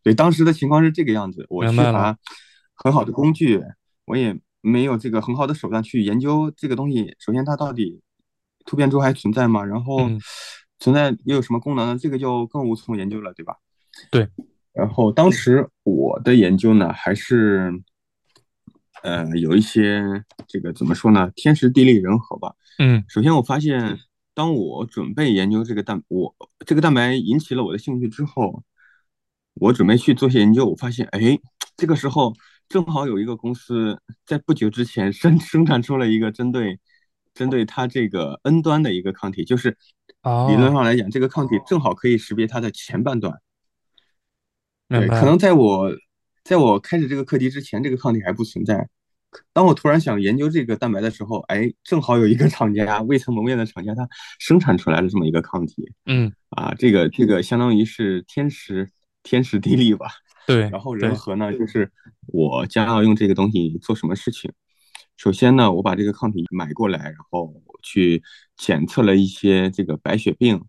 [0.03, 2.19] 对，当时的情况是这个样子，我缺乏
[2.75, 3.63] 很好的工具，
[4.05, 7.15] 我也没有这个很好的手段去研究这个东西。
[7.19, 8.01] 首先，它到底
[8.65, 9.63] 突变之后还存在吗？
[9.63, 10.19] 然后嗯
[10.79, 11.99] 存在又有什么功能呢？
[12.01, 13.57] 这个就更无从研究了，对吧？
[14.11, 14.29] 对。
[14.73, 17.71] 然后当时我的研究呢，还是
[19.03, 20.03] 呃有一些
[20.49, 21.31] 这个怎么说呢？
[21.37, 22.55] 天时地利人和吧。
[22.79, 23.99] 嗯首先，我发现
[24.35, 28.65] 当我准备研究这个蛋，我这个蛋白引起了我的兴趣之后，
[29.55, 30.65] 我准备去做些研究。
[30.67, 31.39] 我发现，哎，
[31.77, 32.33] 这个时候
[32.73, 36.81] 正好有一个公司在不久之前生 生产出了一个针对
[37.35, 39.77] 针对它这个 N 端的一个抗体，就是
[40.49, 43.39] 理论哦，上来讲，这个抗体正好可以识别它的前半段。
[44.89, 45.95] 对，可能在我
[46.45, 48.89] 在我开始这个课题之前，这个抗体还不存在。
[49.53, 54.09] 当我突然想研究这个蛋白的时候，哎，正好有一个厂家未曾谋面的厂家，它
[54.39, 58.89] 生产出来了这么一个抗体嗯啊，这个这个相当于是天时
[59.23, 60.07] 天时地利吧。
[60.47, 61.91] 对然后对人和呢，就是
[62.27, 64.53] 我将要用这个东西做什么事情。
[65.17, 68.23] 首先呢，我把这个抗体买过来，然后去
[68.57, 70.65] 检测了一些这个白血病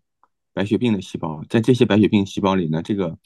[0.52, 3.18] 白血病的细胞，在这些白血病细胞里呢，这个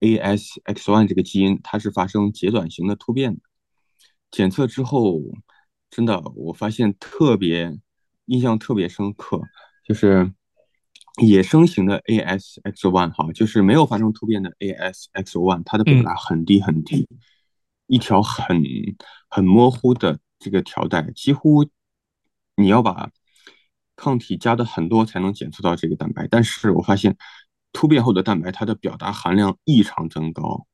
[0.00, 3.40] ASX1 这个基因它是发生截短型的突变的。
[4.30, 5.20] 检测之后，
[5.88, 7.78] 真的我发现特别
[8.26, 9.40] 印象特别深刻，
[9.86, 10.30] 就是
[11.22, 17.06] 野生型的 ASX1 哈，就是没有发生突变的 ASX1，它的表达很低很低，
[17.86, 18.60] 一条很
[19.28, 21.64] 很模糊的这个条带，几乎
[22.56, 23.10] 你要把
[23.94, 26.26] 抗体加的很多才能检测到这个蛋白。
[26.28, 27.16] 但是我发现
[27.72, 30.66] 突变后的蛋白，它的表达含量异常增高。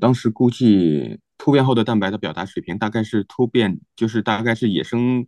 [0.00, 5.24] 当时估计突变后的蛋白的表达水平大概是突变，就是大概是野生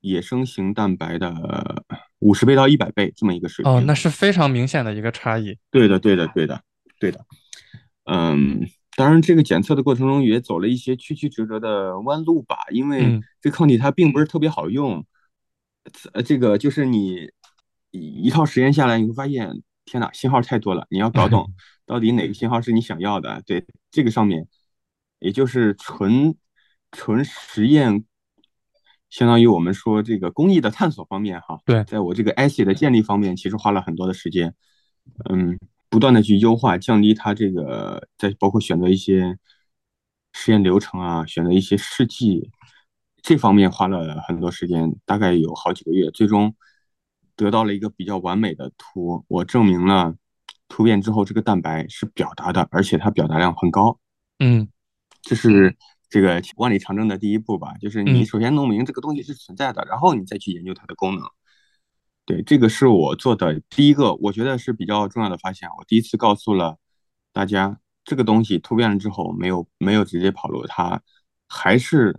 [0.00, 1.84] 野生型蛋白的
[2.20, 3.72] 五十倍到一百倍这么一个水平。
[3.72, 5.56] 哦，那是非常明显的一个差异。
[5.70, 6.62] 对的，对的，对的，
[6.98, 7.24] 对的。
[8.04, 8.60] 嗯，
[8.96, 15.04] 当然这个检测的过程中也走了一些曲曲折折的弯路吧，因为嗯这抗体它并不是特别好用。
[16.12, 17.30] 呃，这个就是你
[17.90, 21.48] 一一套实验下来，你会发现，天哪，信号太多了，你要搞懂
[21.86, 23.42] 到底哪个信号是你想要的。
[23.46, 24.46] 对，这个上面，
[25.20, 26.34] 也就是纯
[26.92, 28.04] 纯实验，
[29.10, 34.54] 相当于我们说这个工艺的探索方面哈，对，在我这个 assay 的建立方面，其实花了很多的时间，
[35.30, 39.38] 嗯，不断的去优化，降低它这个，在包括选择一些
[40.32, 42.50] 实验流程啊，选择一些试剂，
[43.22, 46.54] 这方面花了很多时间，大概有好几个月，最终
[47.36, 49.24] 得到了一个比较完美的图。
[49.28, 50.14] 我证明了
[50.68, 53.98] 突变之后这个蛋白是表达的，而且它表达量很高。
[54.40, 54.68] 嗯，
[55.22, 55.76] 这是
[56.08, 61.28] 这个万里长征的第一步吧，就是你首先弄明这个东西是存在的，然后你再去研究它的功能。
[62.24, 65.68] 对，这个是我做的第一个，我觉得是比较重要的发现。
[65.78, 66.78] 我第一次告诉了
[67.32, 71.00] 大家，这个东西突变了之后，没有没有直接跑路，它
[71.48, 72.18] 还是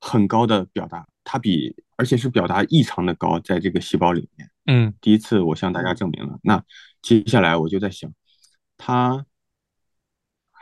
[0.00, 4.50] 很高的表达，它比而且是表达异常的高，在这个细胞里面。
[4.66, 6.38] 嗯，第一次我向大家证明了。
[6.42, 6.62] 那
[7.02, 8.12] 接下来我就在想，
[8.76, 9.24] 它。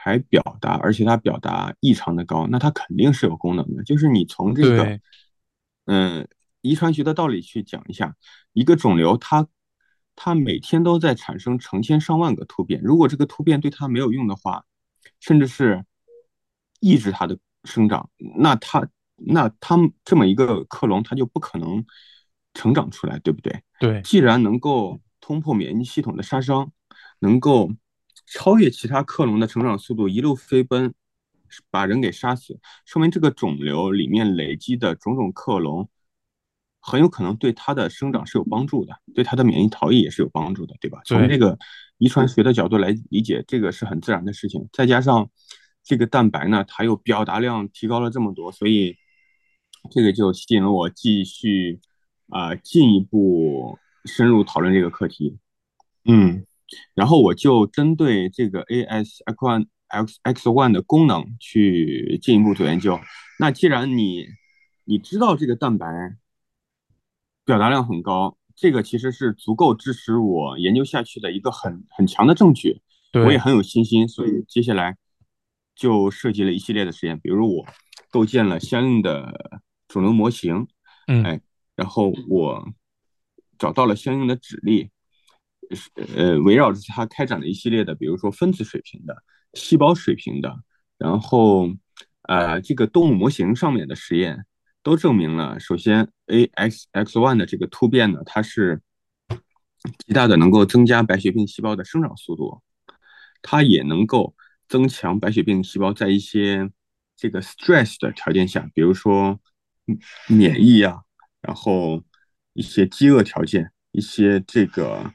[0.06, 3.82] 还表达，而且它表达异常的高，那它肯定是有功能的。
[3.82, 5.00] 就是你从这个，
[5.86, 6.28] 嗯，
[6.60, 8.14] 遗传学的道理去讲一下，
[8.52, 9.48] 一个肿瘤它
[10.14, 14.64] 它每天都在产生成千上万个突变，如果这个突变对它没有用的话，
[15.18, 15.84] 甚至是
[16.78, 21.84] 抑制它的生长，那它那它这么一个克隆，它就不可能
[22.54, 23.60] 成长出来，对不对？
[23.80, 26.70] 对，既然能够通破免疫系统的杀伤，
[27.18, 27.72] 能够。
[28.26, 30.92] 超越其他克隆的成长速度，一路飞奔，
[31.70, 35.88] 把人给杀死，说明这个肿瘤里面累积的种种克隆，
[36.80, 41.00] 很有可能对它的生长是有帮助的，对它的免疫逃逸也是有帮助的，对吧？
[41.04, 41.58] 从这个
[41.98, 44.68] 遗传学的角度来理解，这个是很自然的事情。
[44.72, 45.30] 再加上
[45.84, 48.96] 这个蛋白呢，它又表达量提高了这么多，所以
[49.90, 51.80] 这个就吸引了我继续
[52.28, 55.38] 啊进一步深入讨论这个课题。
[56.04, 56.45] 嗯。
[56.94, 62.98] 然后我就针对这个 ASX1 X X1 的功能去进一步做研究。
[63.38, 64.26] 那既然你
[64.84, 66.16] 你知道这个蛋白
[67.44, 72.80] 表达量很高，这个其实是足够支持我研究下去的一个很很强的证据。
[73.12, 74.96] 我也很有信心，所以接下来
[75.74, 77.66] 就设计了一系列的实验，比如我
[78.10, 80.66] 构建了相应的肿瘤模型，
[81.06, 81.40] 嗯，哎，
[81.76, 82.68] 然后我
[83.56, 84.90] 找到了相应的指例。
[86.14, 89.22] 呃，围绕着它开展了一系列的，比如说分子水平的、
[89.54, 90.54] 细胞水平的，
[90.96, 91.68] 然后
[92.22, 94.46] 呃，这个动物模型上面的实验
[94.82, 98.80] 都证明了，首先 A X X one 的这个突变呢，它是
[100.06, 102.62] 极大的能够增加白血病细胞的生长速度，
[103.42, 104.34] 它也能够
[104.68, 106.70] 增强白血病细胞在一些
[107.16, 109.40] 这个 stress 的条件下，比如说
[110.28, 111.00] 免疫啊，
[111.40, 112.04] 然后
[112.52, 115.12] 一些饥饿条件，一些这个。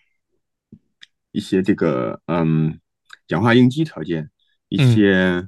[1.31, 2.79] 一些这个嗯，
[3.27, 4.29] 氧化应激条件，
[4.69, 5.47] 一些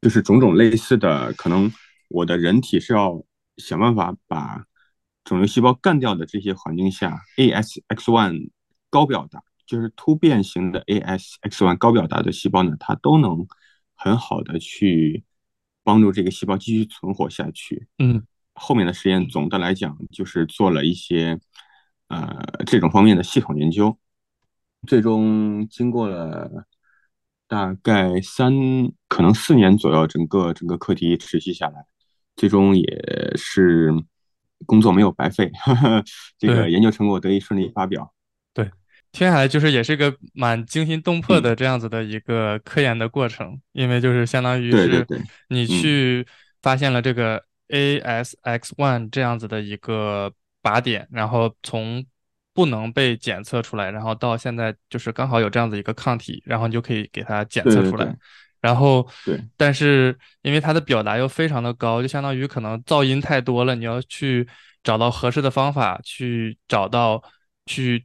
[0.00, 1.72] 就是种种类似的，可能
[2.08, 3.24] 我的人体是要
[3.56, 4.64] 想办法把
[5.24, 8.50] 肿瘤细胞干掉的这些环境下，ASX1
[8.90, 13.46] 高表达就是突变型的 ASX1 高表达的细胞呢，它都能
[13.94, 15.24] 很好的去
[15.82, 17.88] 帮助这个细胞继续存活下去。
[17.98, 18.22] 嗯，
[18.54, 21.38] 后面的实验总的来讲就是做了一些
[22.08, 23.98] 呃这种方面的系统研究。
[24.86, 26.64] 最终经过了
[27.46, 28.52] 大概三
[29.08, 31.84] 可能四年左右，整个整个课题持续下来，
[32.36, 33.90] 最终也是
[34.66, 35.50] 工作没有白费，
[36.38, 38.12] 这个研究成果得以顺利发表。
[38.52, 38.70] 对，
[39.12, 45.06] 听下来就是也是个蛮惊心动魄的这样子的一个科研的过程，因为就是相当于是
[45.48, 46.26] 你去
[46.60, 52.04] 发现了这个 ASX1 这样子的一个靶点，然后从
[52.58, 58.12] 不能被检测出来，然后到现在就是刚好有这样子一个抗体，然后你就可以给它检测出来。
[58.60, 64.44] 然后，对，但是因为它的表达又非常的高，就相当于可能噪音太多了，你要去
[64.82, 67.22] 找到合适的方法，去找到
[67.66, 68.04] 去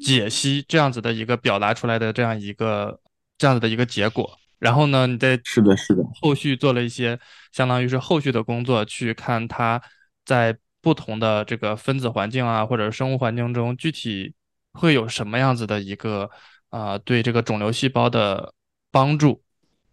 [0.00, 3.00] 解析这样子的一个表达出来的这样一个
[3.38, 4.28] 这样子的一个结果。
[4.58, 7.16] 然后呢，你再是的，是的，后续做了一些
[7.52, 9.80] 相当于是后续的工作，去看它
[10.24, 10.58] 在。
[10.84, 14.34] 不同的这个分子环境啊，或者生物环境中，具体
[14.74, 16.28] 会有什么样子的一个
[16.68, 18.52] 啊，对这个肿瘤细胞的
[18.90, 19.42] 帮助？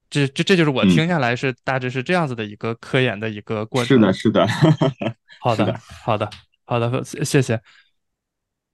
[0.09, 3.97] 这这这就是我听下来是大致是这样子的一个科研的一个过程。
[3.97, 4.45] 是的， 是的。
[5.39, 6.29] 好的，好的，
[6.65, 7.61] 好的，谢谢。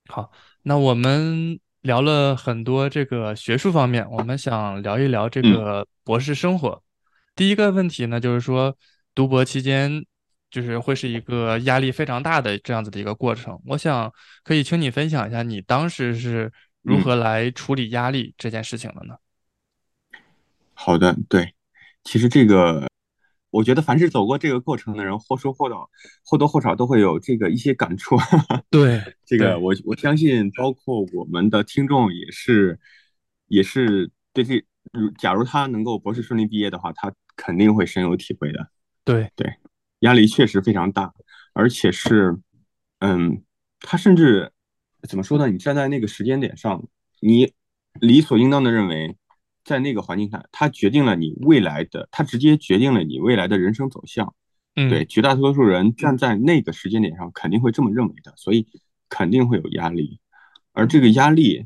[0.10, 0.32] 好，
[0.64, 6.82] 那我们聊了很多这个学术方面，我们想聊一聊这个博士生活。
[7.36, 8.76] 第一个问题呢，就是说
[9.14, 10.04] 读博期间。
[10.50, 13.60] 就是会是一个压力非常大的这样子的一个过程。
[13.66, 14.12] 我想
[14.44, 19.16] 可以请你分享一下，你当时是如何来处理压力这件事情的呢？
[20.74, 21.54] 好的，对，
[22.04, 22.88] 其实这个
[23.50, 25.90] 我觉得凡是走过这个过程的人，或多或少
[26.24, 28.16] 或多或少都会有这个一些感触。
[28.70, 32.80] 对，这个，我我相信，包括我们的听众也是，
[33.48, 34.64] 也是对这，
[35.18, 38.70] 假如他能够博士顺利毕业的话，他肯定会深有体会的。
[39.04, 39.52] 对，对，
[40.00, 41.14] 压力确实非常大，
[41.54, 42.38] 而且是，
[43.00, 43.44] 嗯，
[43.80, 44.52] 他甚至
[45.08, 45.48] 怎么说呢？
[45.48, 46.88] 你站在那个时间点上，
[47.20, 47.54] 你
[47.94, 49.16] 理所应当的认为，
[49.64, 54.34] 在那个环境下，它决定了你未来的，它直接决定了你未来的人生走向。
[54.76, 58.68] 嗯对，嗯，绝大多数人站在那个时间点上，肯定会这么认为的，所以
[59.10, 60.20] 肯定会有压力。
[60.72, 61.66] 而这个压力，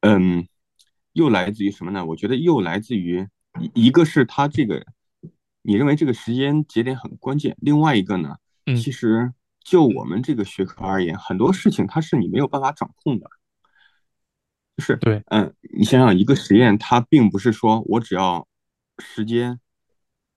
[0.00, 0.48] 嗯，
[1.12, 2.04] 又来自于什么呢？
[2.04, 3.28] 我觉得又来自于
[3.60, 4.84] 一一个是他这个，
[5.66, 9.32] 你认为这个时间节点很关键，另外一个呢，嗯，其实
[9.64, 13.28] 就我们这个学科而言，很多事情它是你没有办法掌控的。
[15.00, 18.46] 对，嗯，你想想，一个实验，它并不是说我只要
[18.98, 19.58] 时间，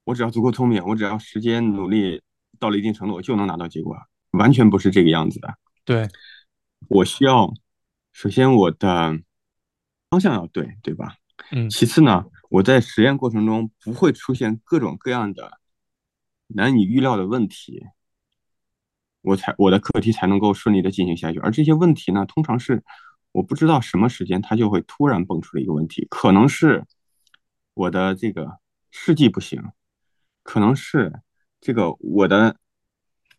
[0.05, 2.23] 我只要足够聪明，我只要时间努力
[2.57, 3.95] 到了一定程度，我就能拿到结果，
[4.31, 5.53] 完全不是这个样子的。
[5.85, 6.07] 对，
[6.87, 7.53] 我需要，
[8.13, 9.19] 首先我的
[10.09, 11.15] 方向要对，对吧？
[11.51, 15.59] 嗯，其次呢，我在实验过程中不会出现各种各样的
[16.47, 17.85] 难以预料的问题，
[19.21, 21.39] 我才我的课题才能够顺利的进行下去。
[21.39, 22.83] 而这些问题呢，通常是
[23.31, 26.85] 我不知道什么时间它就会突然蹦出了一个问题，可能是
[27.75, 28.57] 我的这个
[28.89, 29.61] 试剂不行，
[30.41, 31.21] 可能是
[31.61, 32.57] 这个我的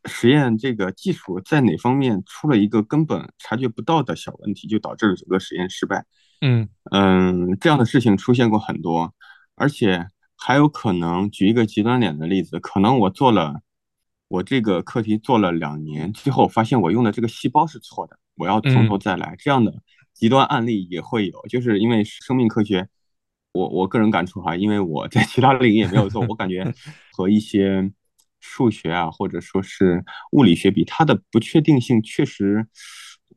[0.05, 6.07] 实验这个技术在哪方面出了一个根本察觉不到的小问题，就导致了整个实验失败。
[6.41, 9.13] 嗯，嗯，这样的事情出现过很多，
[9.55, 13.61] 而且还有可能，举一个极端点的例子，可能我做了
[14.29, 19.37] 我这个课题做了两年，最后发现我用的这个细胞是错的，我要从头嗯，再来。
[19.39, 19.83] 这样的
[20.15, 22.89] 极端案例也会有，就是因为生命科学，
[23.53, 26.73] 我我个人感触哈，因为我在其他领域也没有做，我感觉
[27.13, 27.93] 和一些
[28.41, 32.67] 数学啊，或者说是物理学比，它的不确定性确实，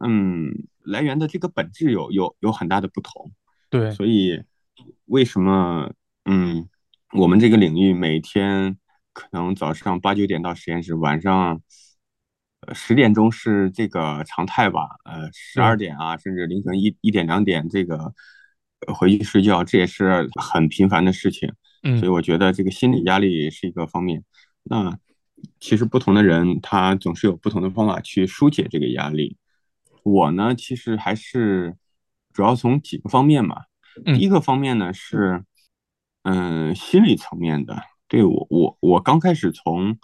[0.06, 0.52] 嗯，
[0.84, 3.32] 来源的这个本质有有有很大的不同。
[3.70, 4.44] 对，所以
[5.06, 5.92] 为什么
[6.26, 6.68] 嗯，
[7.14, 8.78] 我们这个领域每天
[9.14, 11.62] 可能早上八九点到实验室，晚上
[12.62, 14.82] 呃十点钟是这个常态吧？
[15.06, 18.14] 呃，十二，点啊，甚至凌晨一一点两点这个
[18.86, 21.52] 呃回去睡觉，这也是很频繁的事情。
[21.84, 24.24] 嗯，所以我觉得这个心理压力是一个方面。
[24.64, 24.98] 那
[25.60, 29.36] 其实不同的人他总是有不同的方法去疏解这个压力。
[30.04, 31.76] 我呢，其实还是
[32.32, 33.64] 主要从几个方面嘛。
[34.06, 35.44] 第嗯，一个方面呢是，
[36.24, 37.82] 嗯，心理层面的。
[38.08, 39.98] 对我，我我刚开始从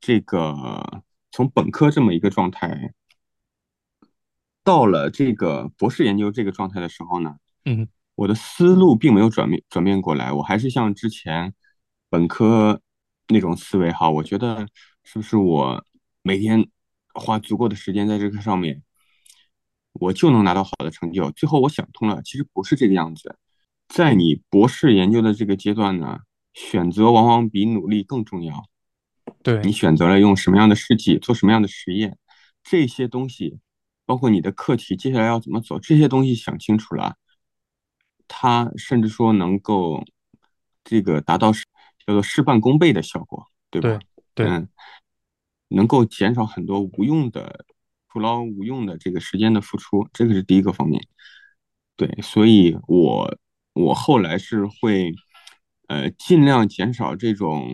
[0.00, 2.92] 这个从本科这么一个状态，
[4.62, 11.54] 到了这个博士研究这个状态的时候呢，嗯，我的思路并没有转变转变过来，我还是像之前
[12.08, 12.80] 本科
[13.28, 14.10] 那种思维哈。
[14.10, 14.66] 我觉得
[15.04, 15.84] 是不是我
[16.22, 16.68] 每天
[17.14, 18.82] 花足够的时间在这个上面，
[20.00, 21.30] 我就能拿到好的成就？
[21.32, 23.36] 最后我想通了，其实不是这个样子。
[23.88, 26.20] 在你博士研究的这个阶段呢，
[26.52, 28.64] 选择往往比努力更重要。
[29.42, 32.18] 对，你选择了用什么样的试剂，做什么样的实验，
[32.62, 33.58] 这些东西，
[34.04, 37.16] 包括你的课题接下来要怎么走，这些东西想清楚了，
[38.28, 40.04] 它甚至说能够
[40.82, 43.98] 这个达到叫做事半功倍的效果，对吧？
[44.34, 44.68] 对，对，嗯，
[45.68, 47.64] 能够减少很多无用的、
[48.16, 51.02] 徒劳无用的这个时间的付出，这个是第一个方面。
[51.96, 53.36] 对，所以我
[53.74, 55.12] 我后来是会，
[55.88, 57.68] 呃，尽量减少这种，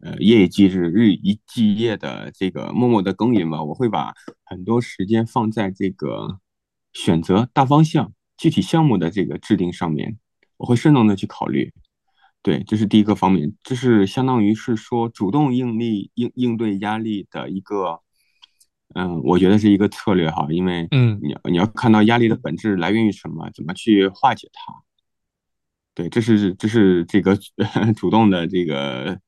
[0.00, 3.64] 呃，夜以继日、日以继夜的这个默默的耕耘吧。
[3.64, 4.12] 我会把
[4.44, 6.40] 很多时间放在这个
[6.92, 10.18] 选择大方向、具体项目的这个制定上面，
[10.58, 11.72] 我会慎重的去考虑。
[12.42, 18.02] 对，这是第一个方面，这是相当于是说主动应力应应对压力的一个，
[18.94, 24.74] 嗯，我觉得是一个策略哈，因为嗯，你要你要看到压力的本质来源于什么，怎么去化解它。
[25.94, 27.36] 对，这是这是这个
[27.96, 29.20] 主动的这个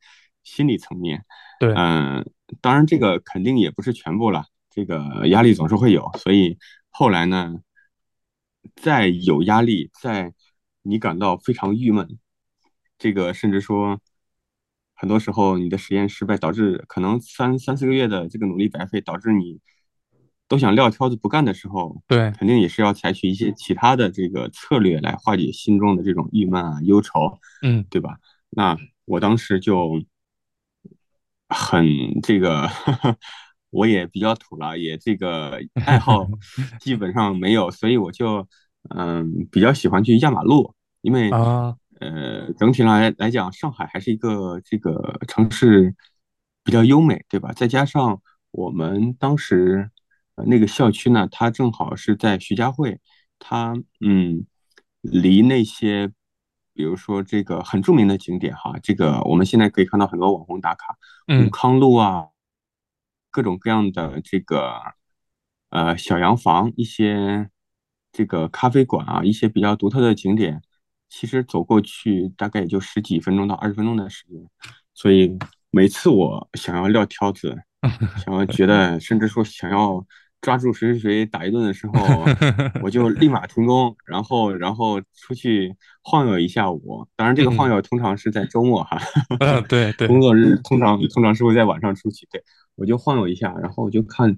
[0.45, 1.25] 心理层面，
[1.59, 2.25] 对，嗯，
[2.61, 6.59] 当然这个肯定也不是全部了，这个压力总是会有，所以
[6.89, 7.57] 后来呢，
[8.77, 10.33] 在有压力，在
[10.83, 12.19] 你感到非常郁闷，
[12.99, 14.01] 这个甚至说
[15.01, 19.59] 很多时候你的实验失败，导致可能三三四个月的这个努力白费，导致你
[20.47, 28.19] 都想撂挑子不干的时候，对，肯定也是要采取一些其他的这个策略来化解心中的这种郁闷啊、忧愁，嗯，对吧？
[28.51, 28.77] 那
[29.07, 30.03] 我当时就
[31.49, 31.87] 很
[32.23, 32.69] 这个，
[33.71, 36.27] 我也比较土了，也这个爱好
[36.79, 38.47] 基本上没有，所以我就
[38.95, 45.95] 嗯比较喜欢去压马路，因为啊，呃，整体来来讲，上海还是一个这个城市
[46.65, 47.53] 比较优美，对吧？
[47.53, 48.21] 再加上
[48.51, 49.91] 我们当时
[50.35, 52.99] 呃那个校区呢，它正好是在徐家汇，
[53.39, 54.47] 它嗯
[55.03, 56.11] 离那些
[56.73, 60.95] 比如说这个很著名的景点哈，这个我们现在可以看到很多网红打卡，
[61.29, 62.29] 武嗯，康路啊，
[63.31, 64.73] 各种各样的这个
[65.69, 67.51] 呃小洋房，一些
[68.11, 70.63] 这个咖啡馆啊，一些比较独特的景点，
[71.11, 74.41] 其实走过去大概也就十几分钟到二十分钟的时间，
[74.95, 75.37] 所以
[75.71, 77.55] 每次我想要撂挑子，
[78.25, 80.07] 想要觉得甚至说想要
[80.41, 81.93] 抓住谁谁谁打一顿的时候，
[82.83, 87.07] 我就立马停工，然后然后出去晃悠一下午。
[87.17, 88.99] 当然，这个晃嗯悠通常是在周末哈，
[89.41, 92.27] 嗯，对对工作日通常通常是会在晚上出去。
[92.31, 92.43] 对，
[92.77, 94.35] 我就晃悠一下，然后我就看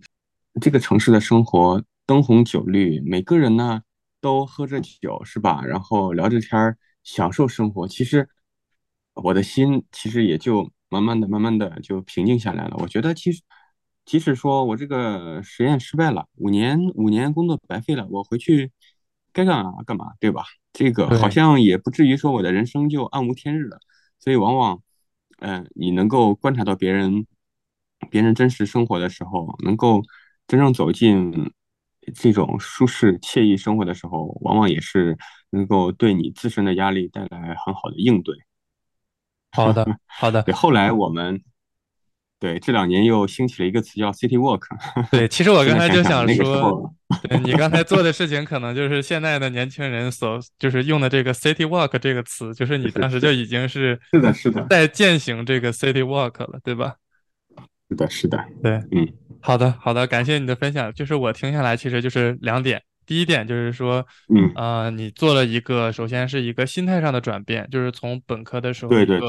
[0.60, 3.82] 这个城市的生活灯红酒绿，每个人呢
[4.22, 5.62] 都喝着酒，是吧？
[5.66, 7.86] 然后聊着天儿，享受生活。
[7.86, 8.26] 其实
[9.14, 12.76] 我的心其实也就慢慢的、慢慢的就平静下来了。
[12.78, 13.42] 我觉得其实
[14.06, 18.70] 即使说我这个实验失败了，五年五年工作白费了，我回去
[19.32, 20.44] 该干嘛干嘛，对吧？
[20.72, 23.78] 这个好，像也不至于说我的人生就暗无天日了。
[24.18, 24.80] 所以往往，
[25.40, 27.26] 嗯、你能够观察到别人
[28.08, 30.00] 别人真实生活的时候，能够
[30.46, 31.52] 真正走进
[32.14, 35.16] 这种舒适惬意生活的时候，往往也是
[35.50, 38.34] 能够对你自身的压力带来很好的应对。
[39.53, 40.42] 好的 好的。
[40.42, 41.42] 对，后来我们
[42.40, 44.62] 对这两年又兴起了一个词叫 City Walk，
[45.12, 46.92] 对，其实我刚才就在想说，
[47.28, 56.96] 对你刚才做的事情，可能就是现在的年轻人所就是用的这个 city walk 这个词，就是你当时就已经是是的，是的，在践行这个 city walk 了，对吧？
[57.90, 59.07] 是的，是的，对，嗯
[59.43, 60.93] 好的，好的，感谢你的分享。
[60.95, 62.80] 就是我听下来，其实就是两点。
[63.05, 69.20] 第一点就是说，嗯，呃，你做了一个，首先是一个心态上的转变，就是从本科的时候对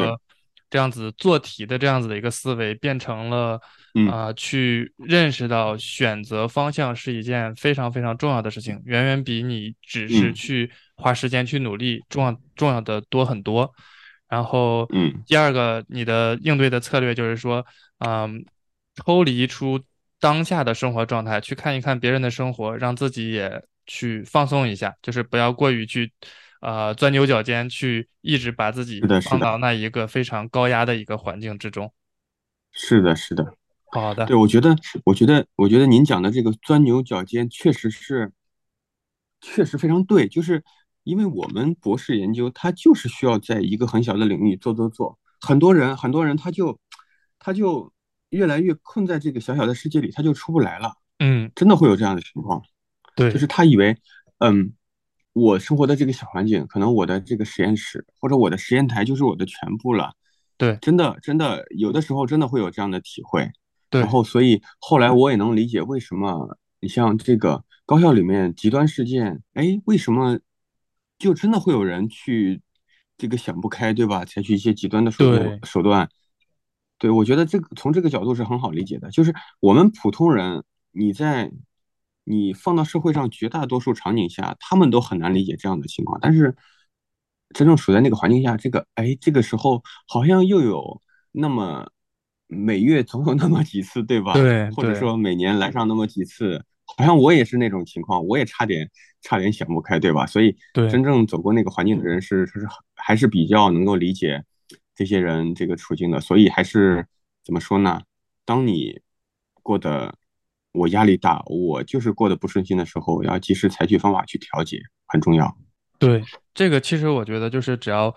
[0.69, 3.59] 这样子做题的这样子的一个思维，变成了
[3.95, 13.71] 嗯啊、呃去认识到选择方向是一件非常非常重要的事情，远远比你只是嗯去花时间去努力重要重要的多很多。
[14.29, 17.65] 然后嗯，第二个，你的应对的策略就是说，
[17.99, 18.43] 嗯，
[19.05, 19.79] 抽离出
[20.23, 26.13] 当下的生活状态，去看一看别人的生活，让自己也去放松一下，就是不要过于去，
[26.61, 31.91] 呃，钻牛角尖，去一直把自己放到那一个非常高压的一个环境之中。
[32.71, 33.53] 是的，是的。
[33.91, 38.31] 好的，对，我觉得，我觉得，我觉得您讲的这个钻牛角尖，确实是，
[39.41, 40.29] 确实非常对。
[40.29, 40.63] 就是
[41.03, 45.19] 因为我们博士研究，它就是需要在一个很小的领域做做做。
[45.41, 46.79] 很多人，很多人他就，
[47.37, 47.91] 他就
[48.33, 50.91] 越来越困在这个小小的世界里，他就出不来了。
[51.19, 52.61] 嗯，真的会有这样的情况，
[53.15, 53.95] 对就是他以为，
[54.39, 54.73] 嗯，
[55.33, 60.11] 我生活的这个小环境，可能我的这个实验室或者我的实验台就是我的全部了。
[60.57, 63.49] 对真的，真的，有的时候真的会有这样的体会。
[63.89, 70.39] 对然后，所以后来我也能理解为什么你像这个高校里面极端事件，哎，为什么
[71.19, 72.61] 就真的会有人去
[73.17, 74.25] 这个想不开，对吧？
[74.25, 76.09] 采取一些极端的手段对手段。
[76.97, 81.51] 对，我觉得这个从这个角度是很好理解的，就是我们普通人，你在
[82.23, 86.55] 你放到社会上绝大多数场景下，他们都很难理解这样的情况，但是
[87.53, 91.01] 真正处在那个环境下，这个哎，这个时候好像又有
[91.33, 91.89] 那么
[92.47, 94.33] 每月总有那么几次，对吧？
[94.33, 98.89] 对或者说每年来上那么几次，好像我也是那种情况，我也差点
[99.21, 100.25] 差点想不开，对吧？
[100.25, 100.55] 所以
[100.89, 102.65] 真正走过那个环境的人是是
[102.95, 104.43] 还是比较能够理解
[104.95, 107.05] 这些人这个处境的，所以还是
[107.43, 108.01] 怎么说呢？
[108.45, 108.99] 当你
[109.61, 110.13] 过得
[110.71, 115.55] 我压力大，我就是过得不顺心的时候，要及时采取方法去调节，很重要。
[115.99, 116.21] 对，
[116.53, 118.13] 这个其实我觉得就是只要，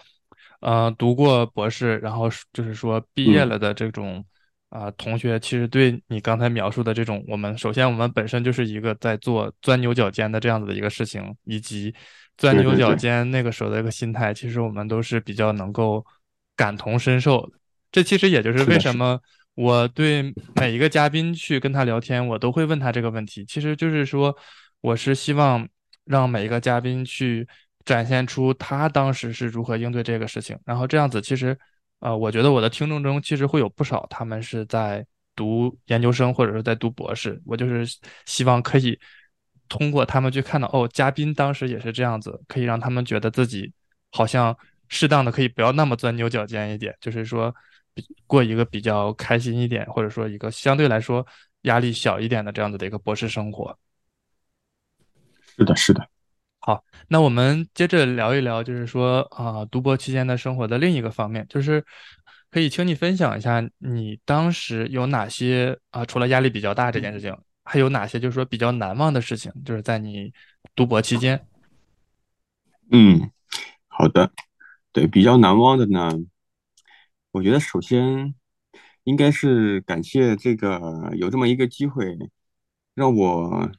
[0.60, 4.24] 呃，读过博士，然后就是说毕业嗯，了的这种
[4.70, 11.94] 啊、同学，其实对你刚才描述的这种，我们首先我们本身就是一个在做钻牛角尖的这样子的一个事情，以及
[12.36, 16.04] 钻牛角尖那个时候的一个心态，其实我们都是比较能够
[16.56, 17.58] 感同身受的。
[17.92, 19.20] 这其实也就是为什么
[19.54, 23.44] 我对每一个嘉宾去跟他聊天，我都会问他这个问题。
[23.44, 24.36] 其实就是说，
[24.80, 25.66] 我是希望
[26.04, 27.46] 让每一个嘉宾去
[27.84, 31.56] 展现出他当时是如何应对这个事情，然后这样子，其实，
[32.00, 37.86] 呃，我觉得我的听众中其实会有不少他们是在读研究生或者是在读博士，我就是
[38.26, 38.98] 希望可以
[39.68, 43.72] 通过他们去看到，哦，嘉宾当时也是这样子，可以让他们觉得自己
[44.10, 44.56] 好像
[44.88, 47.54] 适当的可以不要那么钻牛角尖一点，就是说
[47.94, 51.26] 比过一个比较开心一点，或者说一个相对来说
[51.62, 53.78] 压力小一点的这样子的一个博士生活。
[55.56, 56.08] 是的，是的。
[56.58, 61.84] 好，那我们接着聊一聊，就是说啊，读博期间的生活的另一个方面，就是
[62.50, 70.32] 可以请你分享一下你当时有哪些啊，除了压力比较大这件事情，还有哪些就是说比较难忘的事情，就是在你
[70.74, 71.46] 读博期间。
[72.90, 73.30] 嗯，
[73.86, 74.30] 好的，
[74.96, 76.10] 对，比较难忘的呢，
[77.32, 78.34] 我觉得首先
[79.04, 82.16] 应该是感谢这个有这么一个机会，
[82.94, 83.70] 让我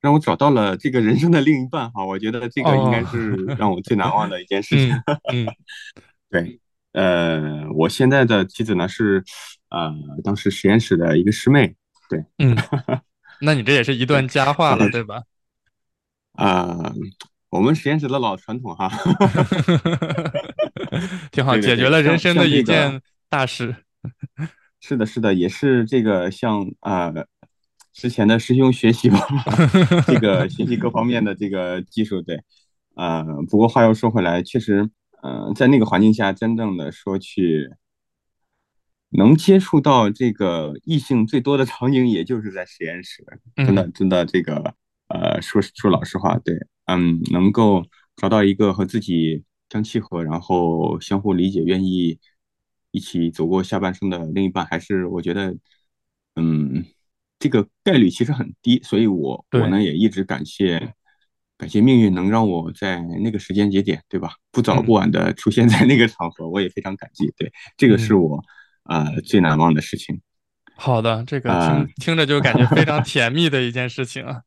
[0.00, 4.92] 让我找到了这个人生的另一半哈，我觉得这个应哦，该是让我最难忘的一件事 情。
[5.30, 5.54] 嗯嗯
[6.28, 9.22] 对，呃，我现在的妻子呢是
[9.68, 9.94] 呃
[10.24, 11.76] 当时实验室的一个师妹，
[12.08, 12.56] 对嗯，
[13.40, 15.22] 那你这也是一，段佳话了，对吧？
[16.32, 16.92] 啊、
[17.50, 18.88] 我们实验室的老传统哈，
[21.32, 22.46] 挺好，解决了人生的。
[22.46, 23.74] 一件大事。
[24.80, 27.12] 是的，是的，也是这个向啊、
[27.92, 29.18] 之前的师兄学习 吧，
[30.06, 32.40] 这个学习各方面的这个技术，对，
[32.94, 34.88] 呃、不过话又说回来，确实，
[35.22, 37.68] 呃，在那个环境下，真正的说去
[39.10, 43.22] 能接触到这个异性最多的场景，也就是在实验室，
[43.56, 44.74] 真的，嗯真的，这个，
[45.10, 46.54] 呃，说说老实话，对，
[46.86, 47.84] 嗯，能够
[48.16, 52.18] 找到一个和自己相契合，然后相互理解，愿意
[52.92, 55.56] 一起走过下半生的另一半，还是我觉得，
[56.36, 56.84] 嗯，
[57.38, 60.94] 这个概率其实很低，所以我我对，呢也一直感谢
[61.58, 64.32] 感谢命运能让我在那个时间节点，对吧？
[64.50, 67.32] 不早不嗯晚的出现在那个场合，我也非常感激。
[67.36, 68.20] 对，这个是嗯。
[68.20, 68.44] 我
[68.84, 70.20] 啊、呃最难忘的事情
[70.76, 74.42] 好的，这个啊、听听着就感觉非常甜蜜的一件事情啊。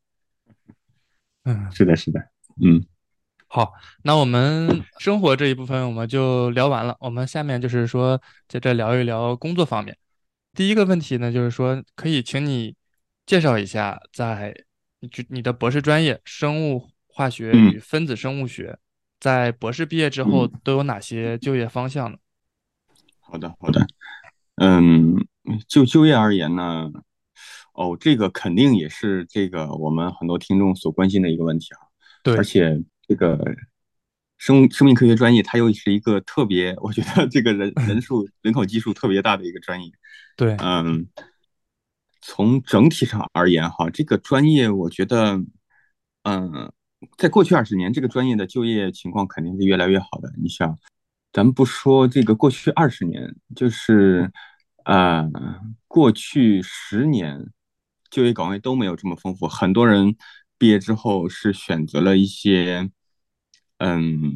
[1.44, 2.20] 嗯，是的，是的，
[2.62, 2.84] 嗯。
[3.46, 3.72] 好，
[4.02, 9.96] 那我们生活这一部分我们就聊完了，我们下面就是说接着聊一聊工作方面。
[10.54, 12.74] 第一个问题呢，就是说可以请你
[13.26, 14.52] 介绍一下，在
[14.98, 18.76] 你就你的博士专业生物化学与嗯分子生物学，
[19.20, 22.18] 在博士毕业之后嗯，都有哪些就业方向呢？
[23.20, 23.86] 好的好的，
[24.56, 25.14] 嗯，
[25.68, 26.90] 就就业而言呢，
[27.74, 31.78] 哦，这个肯定也是这个我们很多听众所关心的一个问题啊，
[32.22, 32.36] 对。
[32.36, 33.38] 而且这个
[34.38, 39.90] 生生命科学专业，它又是一个特别，我觉得这个人人数人口基数特别大的一个专业，
[40.36, 41.06] 对，嗯，
[42.20, 45.40] 从整体上而言哈，这个专业我觉得，
[46.22, 46.72] 嗯，
[47.18, 50.32] 在过去二十年，这个专业的就业情况肯定是越来越好的。
[50.40, 50.78] 你想，
[51.32, 54.30] 咱们不说这个过去二十年，就是
[54.84, 55.28] 呃，
[55.86, 57.50] 过去十年
[58.14, 59.48] 就业岗位都没有这么丰富。
[59.48, 60.14] 很多人
[60.56, 62.88] 毕业之后是选择了一些
[63.78, 64.32] 嗯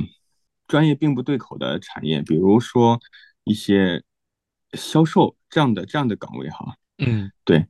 [0.66, 2.98] 专业并不对口的产业，比如说
[3.44, 4.02] 一些
[4.72, 6.74] 销售这样的这样的岗位哈。
[6.98, 7.68] 嗯对，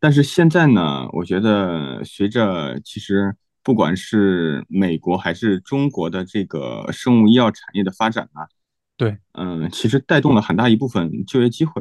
[0.00, 8.48] 但是现在呢，我觉得随着其实不管是美国还是中国的这个生物医药产业的发展啊，
[8.96, 11.80] 对，嗯，其实带动了很大一部分就业机会。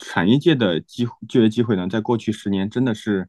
[0.00, 3.28] 产业界的机就业机会呢，在过去十年真的是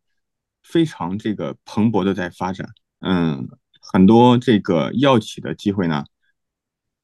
[0.64, 2.68] 非常这个蓬勃的在发展。
[3.02, 3.48] 嗯，
[3.82, 6.06] 很多这个药企的机会呢，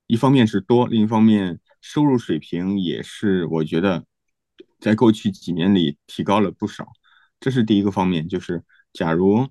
[0.07, 4.05] 一方面是多，另一方面收入水平也是我觉得
[4.79, 6.87] 在过去几年里提高了不少。
[7.39, 8.63] 这是第一个方面，就是
[8.93, 9.47] 假如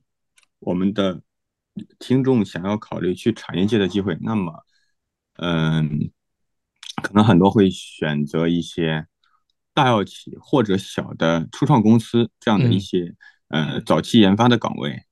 [0.61, 1.23] 我们的
[1.99, 4.65] 听众想要考虑去产业界的机会，那么，
[5.35, 6.11] 嗯，
[7.03, 9.07] 可能很多会选择一些
[9.77, 13.15] 大药企或者小的初创公司这样的一嗯些
[13.49, 15.03] 呃早期研发的岗位。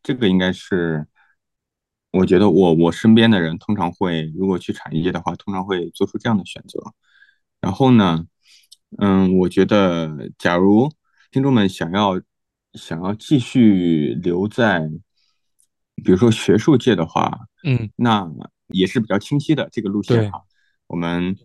[0.00, 1.08] 这个应该是
[2.12, 6.78] 我觉得我我身边的人通常会，如果去产业界的话，通常会做出这样的选择。
[7.60, 8.24] 然后呢，
[8.98, 10.88] 嗯，我觉得假如
[11.32, 12.20] 听众们想要
[12.74, 14.88] 想要继续留在，
[16.04, 18.30] 比如说学术界的话，嗯那
[18.68, 20.42] 也是比较清晰的这个路线对，哈。
[20.86, 21.36] 我们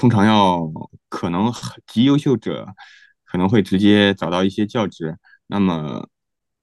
[0.00, 0.66] 通常要
[1.10, 1.52] 可能
[1.86, 2.66] 极优秀者
[3.22, 6.08] 可能会直接找到一些教职，那么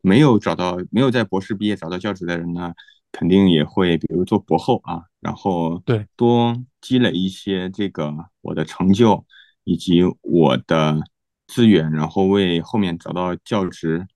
[0.02, 2.74] 没有找到没有在博士毕业找到教职的人呢，
[3.12, 8.12] 肯定也会比如做博后啊，然后对，多积累一些这个
[8.42, 9.24] 我的成就
[9.66, 11.00] 以及我的
[11.46, 14.08] 资源，然后为后面找到教职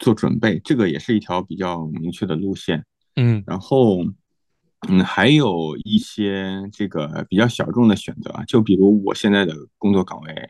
[0.00, 2.84] 做准备，这个也是一条比较明确的路线。
[3.14, 3.98] 嗯然后，
[4.86, 10.48] 嗯，还有一些这个比较小众的选择啊，就比如我现在的工作岗位，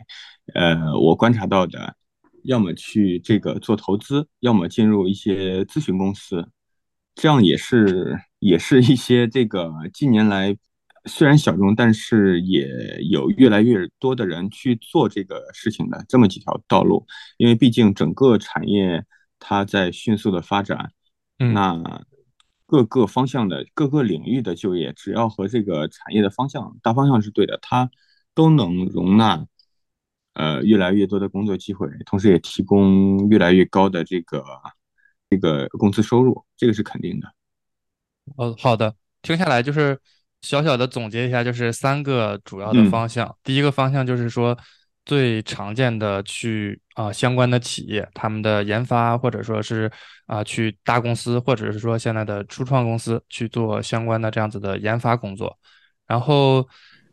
[0.55, 1.97] 呃，我观察到的，
[2.45, 6.47] 要么去这个做投资，要么进入一些咨询公司，
[7.14, 10.55] 这样也是也是一些这个近年来
[11.07, 12.68] 虽然小众，但是也
[13.09, 17.07] 有越来越多的人去做这个事情的这么几条道路，
[17.39, 19.03] 因为毕竟整个产业
[19.39, 20.93] 它在迅速的发展。
[21.39, 22.03] 嗯那
[22.71, 27.91] 各个方向的各个领域的就业，只要和这个产业的方向大方向是对的，它
[28.35, 29.47] 都能容纳
[30.35, 34.45] 呃越来越多的工作机会，同时也提供越来越高的这个
[35.31, 37.33] 这个工资收入，这个是肯定的。
[38.37, 39.99] 哦，好的，听下来就是
[40.43, 43.35] 小小的总结一下，就是三个主要的嗯方向。
[43.43, 44.59] 第一个方向就是说
[45.09, 49.90] 最常见的去啊、相关的企业，他们的研发或者说是
[50.26, 55.59] 啊、去大公司或者是说现在的初创公司去做相关的这样子的研发工作。
[56.06, 56.68] 然后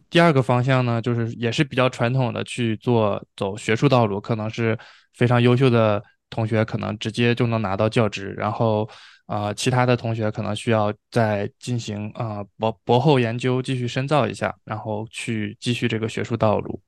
[0.09, 4.77] 第二个方向呢，就是也是比较传统的去做走学术道路，可能是
[5.13, 8.89] 非常优秀的同学可能直接就能拿到教职，然后
[9.27, 16.81] 啊、其他的同学可能需要再进行啊、博博后研究，继续深造一下，然后去继续这个学术道路。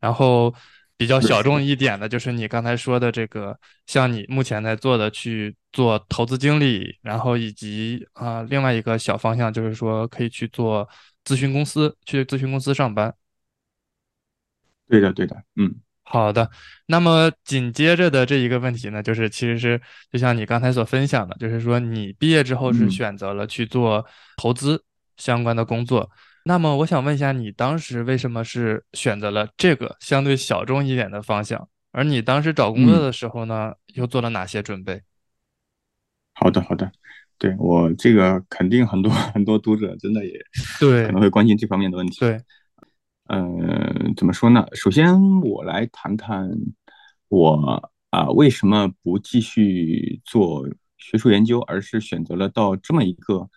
[0.00, 0.54] 然后
[0.96, 10.88] 比较小众一点的就是你刚才说的这个，像你目前在做的去做投资经理，然后以及啊、另外一个小方向就是说可以去做
[11.24, 13.14] 咨询公司，去咨询公司上班。
[14.88, 16.50] 对的，对的，嗯好的，
[16.86, 19.80] 那么紧接着的这一个问题呢，就是其实是
[20.10, 22.90] 就像你刚才所分享的，就是说你毕业之后是嗯。
[22.90, 24.04] 选择了去做
[24.36, 24.82] 投资
[25.16, 26.10] 相关的工作。
[26.44, 31.68] 那么我想问一下，你当时为什么是选择了这个相对小众一点的方向？
[31.92, 35.02] 而你当时找工作嗯，的时候呢，又做了哪些准备？
[36.34, 36.90] 好的好的，
[37.36, 40.32] 对我这个肯定很多很多读者真的也
[40.80, 42.20] 对可能会关心这方面的问题。
[42.20, 42.40] 对，
[43.26, 44.66] 呃，怎么说呢？
[44.72, 46.50] 首先我来谈谈
[47.28, 50.66] 我啊为什么不继续做
[50.96, 53.50] 学术研究，而是选择了到这么一个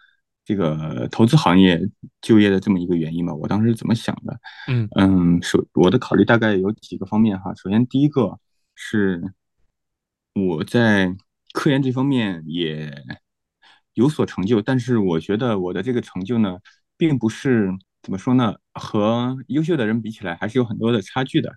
[0.46, 1.80] 这个投资行业
[2.22, 3.34] 就业的这么一个原因吧。
[3.34, 4.40] 我当时是怎么想的？
[4.68, 7.54] 嗯嗯，首我的考虑大概有几个方面哈。
[7.56, 8.40] 首先第一个
[8.76, 9.34] 是
[10.34, 11.16] 我在
[11.54, 12.94] 科研这方面也
[13.94, 16.58] 有所成就，但是我觉得我的这个成就呢，
[16.98, 17.70] 并不是
[18.02, 21.54] 怎么说呢，和优秀的人比起来，还是有很多的差距的。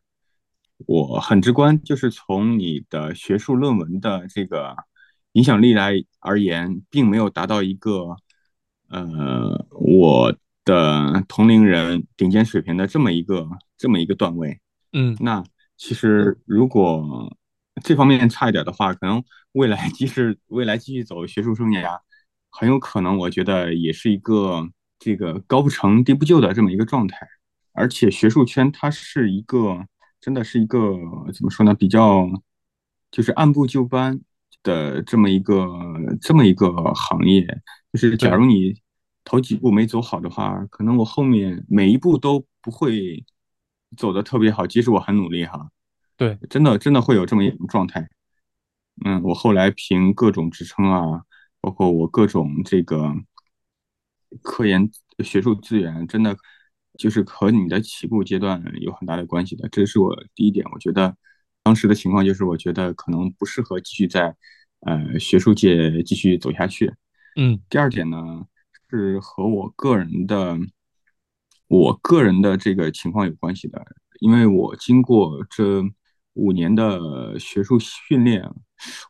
[0.87, 4.77] 我很直观，就是从你的学术论文的这个
[5.33, 8.15] 影响力来而言，并没有达到一个
[8.89, 10.35] 呃我
[10.65, 14.61] 的同龄人顶尖水平的这么一个这么一个段位。
[14.93, 15.45] 嗯那
[15.77, 17.37] 其实如果
[17.83, 19.23] 这方面差一点的话，可能
[19.53, 21.99] 未来即使未来继续走学术生涯，
[22.51, 24.69] 很有可能我觉得也是一个
[24.99, 27.29] 这个高不成低不就的这么一个状态。
[27.73, 29.87] 而且学术圈它是一个
[30.19, 30.97] 真的是一个
[31.35, 32.27] 怎么说呢，比较
[33.11, 34.19] 就是按部就班
[34.67, 35.65] 的这么一个
[36.21, 37.47] 这么一个行业。
[37.93, 38.75] 就是假如你
[39.25, 43.25] 头几步没走好的话，可能我后面每一步都不会
[43.97, 45.71] 走的特别好，即使我很努力哈，
[46.17, 48.07] 对真的真的会有这么一种状态。
[49.05, 51.23] 嗯，我后来凭各种职称啊，
[51.61, 53.15] 包括我各种这个
[54.43, 54.91] 科研
[55.25, 56.37] 学术资源，真的
[56.99, 59.69] 就是和你的起步阶段有很大的关系的。
[59.71, 61.17] 这是我第一点，我觉得
[61.67, 64.33] 当时的情况就是，我觉得可能不适合继续在
[64.83, 66.95] 呃学术界继续走下去。
[67.35, 68.47] 嗯第二点呢，
[68.89, 70.57] 是和我个人的
[71.67, 73.85] 我个人的这个情况有关系的，
[74.21, 75.83] 因为我经过这
[76.35, 78.49] 五年的学术训练，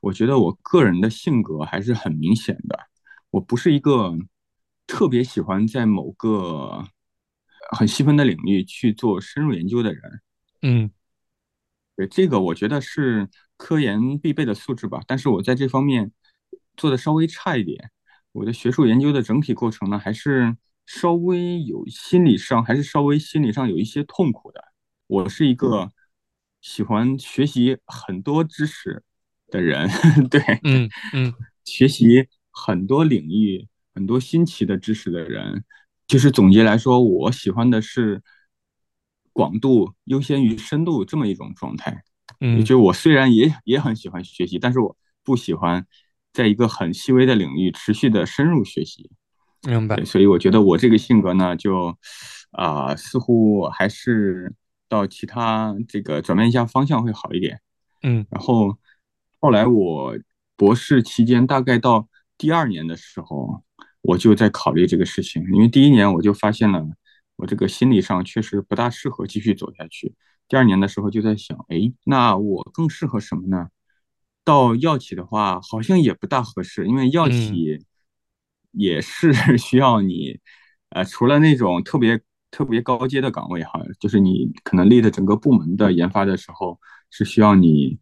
[0.00, 2.78] 我觉得我个人的性格还是很明显的。
[3.32, 4.16] 我不是一个
[4.86, 6.82] 特别喜欢在某个
[7.76, 10.02] 很细分的领域去做深入研究的人。
[10.62, 10.90] 嗯
[11.96, 16.12] 对，这个我觉得是科研必备的素质吧，但是我在这方面
[16.76, 17.90] 做的稍微差一点。
[18.32, 24.62] 我的学术研究的整体过程呢，还是稍微有心理上，还是稍微心理上有一些痛苦的。
[25.06, 25.90] 我是一个
[26.60, 29.02] 喜欢学习很多知识
[29.48, 29.88] 的人，
[30.28, 31.32] 对，嗯嗯
[31.64, 35.64] 学习很多领域、很多新奇的知识的人。
[36.06, 38.22] 就是总结来说，我喜欢的是
[39.36, 42.02] 广度优先于深度这么一种状态。
[42.40, 45.86] 也嗯，就我虽然也也很喜欢学习，但是我不喜欢
[46.32, 49.10] 在一个很细微的领域持续的深入学习。
[49.68, 50.02] 明白。
[50.06, 51.94] 所以我觉得我这个性格呢，就
[52.52, 54.54] 啊、似乎还是
[54.88, 57.60] 到其他这个转变一下方向会好一点。
[58.02, 58.78] 嗯然后
[59.38, 60.18] 后来我
[60.56, 62.08] 博士期间，大概到
[62.38, 63.62] 第二年的时候，
[64.00, 66.82] 我就在考虑这个事情，因为第一年我就发现了
[67.36, 70.14] 我这个心理上确实不大适合继续走下去。
[70.48, 73.68] 第二年的时候就在想，哎，那我更适合什么呢？
[74.44, 77.84] 到药企的话，好像也不大合适，因为药嗯企
[78.70, 80.38] 也是 需要你，
[80.90, 82.20] 呃，除了那种特别
[82.50, 86.78] 特别高阶的岗位哈，就是你可能 lead 整个部门的研发的时候，
[87.10, 87.98] 是需要你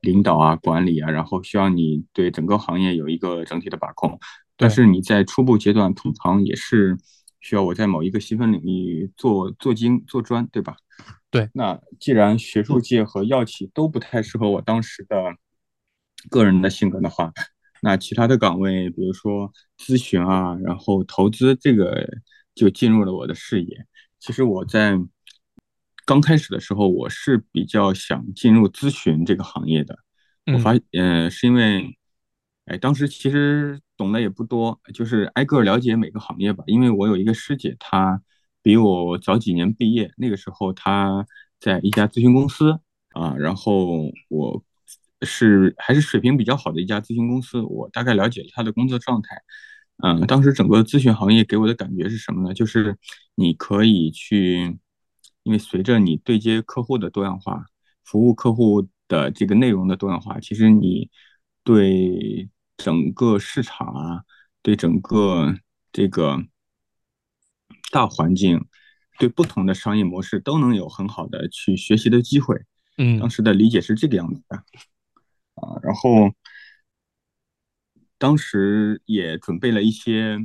[0.00, 4.18] 领导啊、管理啊，然后需要你对整个行业有一个整体的把控。
[4.56, 6.96] 但是你在初步阶段，通常也是
[7.42, 10.76] 需要我在某一个细分领域做做精做专，对吧？
[11.30, 15.16] 对，那既然学术界和药企都不太适合我当时的
[16.30, 17.32] 个人的性格的话，
[17.82, 22.08] 那其他的岗位，比如说咨询啊，然后投资，这个
[22.54, 23.86] 就进入了我的视野。
[24.20, 24.96] 其实我在
[26.04, 29.98] 刚开始的时候，我是比较想进入咨询这个行业的。
[30.46, 31.96] 我嗯发，呃，是因为，
[32.66, 36.62] 哎，当时其实懂得也不多，就是挨个了解每个行业吧。
[36.66, 38.22] 因为我有一个师姐，她
[38.62, 41.26] 比我早几年毕业，那个时候她
[41.58, 42.78] 在一家咨询公司
[43.10, 44.62] 啊，然后我
[45.22, 49.42] 是还是水平比较好的一家咨询公司，我大概了解了她的工作状态。
[50.04, 52.54] 嗯，当时整个咨询行业给我的感觉是什么呢？
[52.54, 52.96] 就是
[53.34, 54.78] 你可以去，
[55.42, 57.66] 因为随着你对接客户的多样化，
[58.04, 61.08] 服务客户的这个内容的多样化，其实你
[61.64, 64.24] 对整个市场啊，
[64.62, 65.54] 对整个
[65.92, 66.44] 这个
[67.90, 68.64] 大环境，
[69.18, 72.56] 对不同的商业模式都能有很好的去学习的机会。
[72.98, 73.18] 嗯。
[73.18, 74.56] 当嗯时的理解是这个样子的。
[75.54, 76.32] 啊，然后
[78.16, 80.38] 当时也准备了一些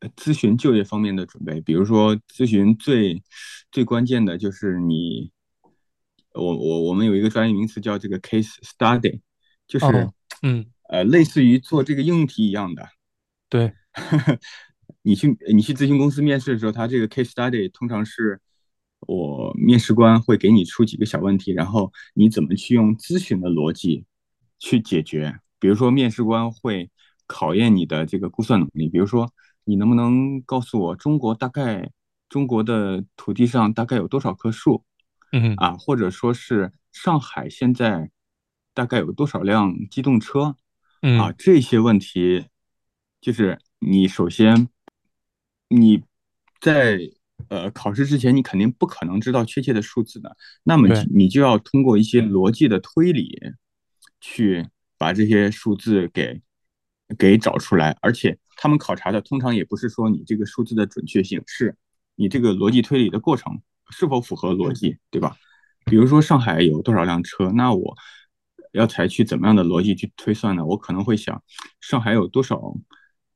[0.00, 3.22] 呃咨询就业方面的准备，比如说咨询最
[3.70, 5.30] 最关键的就是你，
[6.32, 9.20] 我我我们有一个专业名词叫这个 case study，
[9.66, 12.88] 就是哦嗯呃类似于做这个应用题一样的。
[13.48, 13.72] 对
[15.02, 18.40] 你去你去咨询公司面试的时候，他这个 case study 通常是
[19.00, 24.04] 我面试官会给你出几个小问题，然后你怎么去用咨询的逻辑
[24.58, 25.38] 去解决。
[25.58, 26.90] 比如说，面试官会
[27.26, 29.30] 考验你的这个估算能力，比如说
[29.64, 31.90] 你能不能告诉我中国大概
[32.28, 34.84] 中国的土地上大概有多少棵树
[35.32, 38.10] 嗯啊，或者说是上海现在
[38.74, 40.56] 大概有多少辆机动车
[41.00, 42.46] 嗯啊，嗯这些问题
[43.20, 44.68] 就是你首先
[45.68, 46.02] 你
[46.60, 46.98] 在
[47.48, 53.38] 呃考试之前，你肯定不可能知道确切的数字的，那么对你就要通过一些逻辑的推理，
[54.20, 54.66] 去
[54.98, 56.42] 把这些数字给
[57.18, 57.96] 给找出来。
[58.00, 61.76] 而且他们考察的通常也不是说你这个数字的准确性，是
[62.16, 63.60] 你这个逻辑推理的过程
[63.90, 65.36] 是否符合逻辑，对吧？
[65.84, 67.96] 比如说上海有多少辆车，那我
[68.74, 70.64] 要采取怎么样的逻辑去推算呢？
[70.64, 71.42] 我可能会想，
[71.80, 72.60] 上海有多少，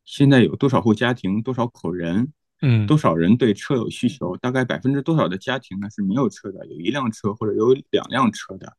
[0.05, 4.36] 现在有多少户家庭，多少口人，嗯多少人对车有需求？
[4.39, 8.76] 大概百分之多少的家庭呢是没有车的，有一辆车或者有两辆车的？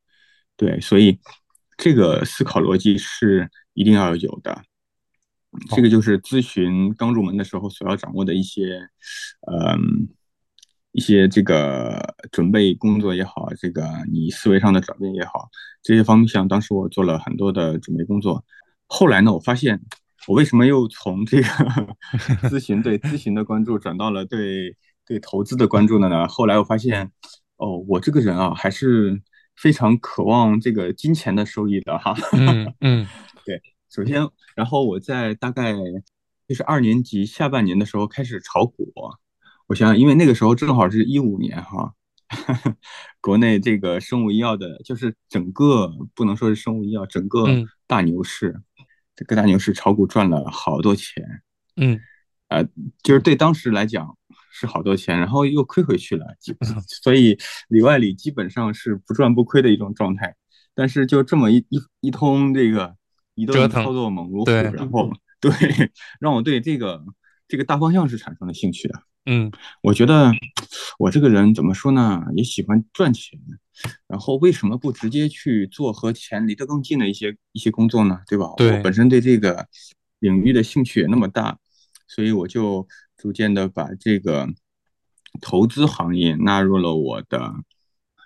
[0.58, 1.20] 对，所以
[1.78, 4.62] 这个思考逻辑是一定要有的。
[5.76, 8.88] 这个就是咨询刚入门的时候所要掌握的一些，
[9.52, 10.08] 嗯，
[10.92, 15.48] 一些这个准备工作也好，这个你思维上的转变也好，
[15.84, 18.44] 这些方向，当时我做了很多的准备工作。
[18.88, 19.80] 后来呢，我发现
[20.28, 21.48] 我为什么又从这个
[22.50, 24.76] 咨询对咨询的关注转到了对
[25.06, 26.28] 对投资的关注了呢？
[26.28, 27.12] 后来我发现，
[27.58, 29.22] 哦，我这个人啊，还是
[29.56, 32.16] 非常渴望这个金钱的收益的哈。
[32.34, 33.08] 嗯嗯
[33.46, 35.76] 对，首先，然后我在大概
[36.48, 38.92] 就是二年级下半年的时候开始炒股。
[39.70, 41.94] 我想想，因为那个时候正好是一五年哈，
[43.22, 48.60] 国内这个生物医药的，就是整个不能说是生物医药，整个嗯大牛市，
[49.16, 51.24] 这个大牛市炒股赚了好多钱，
[51.76, 52.00] 嗯
[52.48, 52.68] 呃，
[53.04, 54.18] 就是对当时来讲
[54.52, 56.56] 是好多钱，然后又亏回去了，基
[57.04, 60.36] 所以里外里基本上是不赚不亏的一种状态。
[60.74, 62.96] 但是就这么一一一通这个
[63.36, 65.52] 一顿操作猛如虎，然后对
[66.20, 67.04] 让我对这个
[67.48, 69.04] 这个大方向是产生了兴趣的。
[69.26, 69.52] 嗯
[69.84, 70.32] 我觉得
[70.98, 73.40] 我这个人怎么说呢，也喜欢赚钱，
[74.08, 78.22] 然后为什么不直接去做和钱离得更近的一些一些工作呢？
[78.28, 78.46] 对吧？
[78.58, 79.68] 对我本身对这个
[80.20, 81.58] 领域的兴趣也那么大，
[82.08, 84.48] 所以我就逐渐的把这个
[85.40, 87.54] 投资行业纳入了我的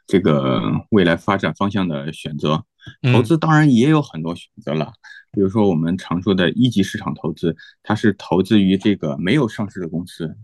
[0.07, 2.63] 这个未来发展方向的选择。
[3.01, 4.93] 投嗯资当然也有很多选择了，
[5.31, 10.35] 比如说我们常说的一级市场投资，它是投资于这个没有上市的公司。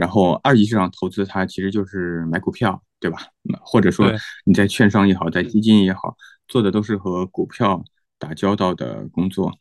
[0.00, 3.18] 然后二级市场投资，它其实就是买股票，对吧？
[3.60, 4.10] 或者说
[4.46, 6.16] 你在券商也好，在基金也好，
[6.48, 7.84] 做的都是和股票
[8.18, 9.52] 打交道的工作。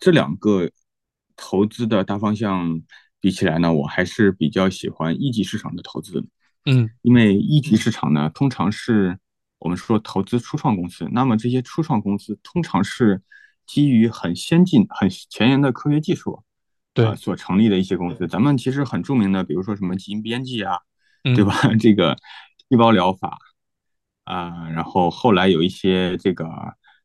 [0.00, 0.68] 这两个
[1.36, 2.82] 投资的大方向
[3.20, 6.26] 比起来呢，我还是比较喜欢一级市场的投资，
[6.64, 9.16] 嗯因为一级市场呢，通常是
[9.60, 13.22] 我们说投资初创公司，那么这些初创公司通常是
[13.64, 16.42] 基于很先进、很前沿的科学技术。
[16.94, 20.78] 对啊，所成立的一些公司，咱们其实很著名的，比如说什么基因编辑啊，
[21.24, 21.52] 嗯对吧？
[21.78, 22.16] 这个
[22.70, 23.36] 细胞疗法
[24.24, 26.48] 啊，然后后来有一些这个，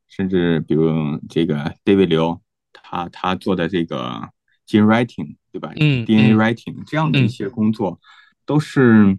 [0.08, 2.40] 甚至比如这个 David 刘，
[2.72, 4.30] 他他做的这个
[4.68, 5.72] gene writing，对吧？
[5.76, 8.00] 嗯，DNA 嗯 writing 这样的一些工作，
[8.46, 9.18] 都是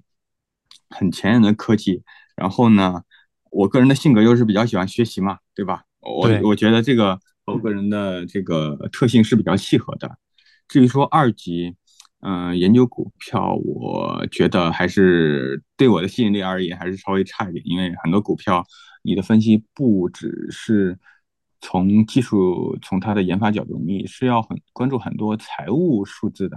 [0.89, 2.03] 很前沿的科技。
[2.37, 3.03] 然后呢，
[3.51, 5.83] 我个人的性格又是比较喜欢学习嘛，对吧？
[5.99, 10.17] 我我觉得这个和我个人的这个特性是比较契合的。
[10.71, 11.75] 至于说二级，
[12.21, 18.65] 嗯、研究股票，我觉得还是对我的吸引力而言还是稍微差一点，因为很多股票
[19.03, 20.97] 你的分析不只是
[21.61, 26.57] 从技术、从它的研发角度，你是要很关注很多财务数字的。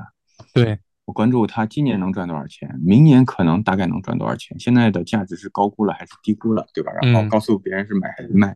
[0.54, 6.92] 对，我关注它今年能赚多少钱，明年可能大概能赚多少钱，现在的价值是高估了还是低估了，对吧？
[7.02, 8.56] 然后嗯告诉别人是买还是卖，呃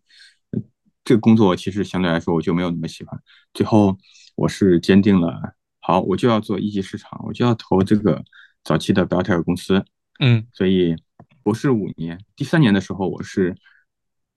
[1.07, 3.17] 这个工作其实相对来说我就没有那么喜欢。
[3.53, 3.97] 最后
[4.35, 8.21] 我是坚定了，好，我就要做一级市场，我就要投这个
[8.61, 9.85] 早期的 b i o t e c 公司。
[10.19, 10.97] 嗯所以
[11.43, 13.55] 博士五年，第三年的时候，我是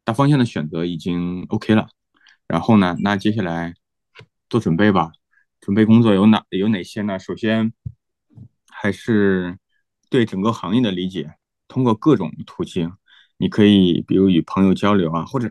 [0.05, 1.89] 大方向的选择已经 OK 了。
[2.47, 3.75] 然后呢，那接下来
[4.49, 5.11] 做准备吧。
[5.61, 7.19] 准备工作有哪有哪些呢？
[7.19, 7.73] 首先
[8.69, 9.59] 还是
[10.09, 11.35] 对整个行业的理解，
[11.67, 12.93] 通过各种途径，
[13.39, 15.51] 你可以比如与朋友交流啊，或者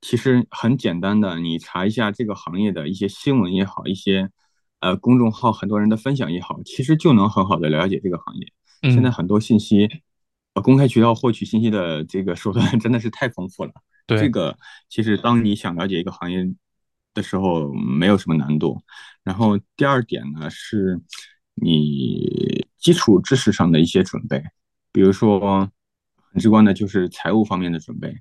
[0.00, 4.30] 其实很简单的，你查一下这个行业的一些新闻也好，一些
[4.80, 8.46] 呃公众号很多人的分享也好，其实就能很好的了解这个行业。
[8.82, 9.88] 现在嗯，很多信息，
[10.54, 13.72] 呃，公开渠道获取信息的这个手段 真的是太丰富了。
[14.06, 14.56] 对这，个
[14.88, 16.48] 其实当你想了解一个行业
[17.12, 18.80] 的时候，没有什么难度。
[19.24, 21.00] 然后第二点呢，是
[21.56, 24.42] 你基础知识上的一些准备，
[24.92, 25.68] 比如说
[26.30, 28.14] 很直观的就是财务方面的准备。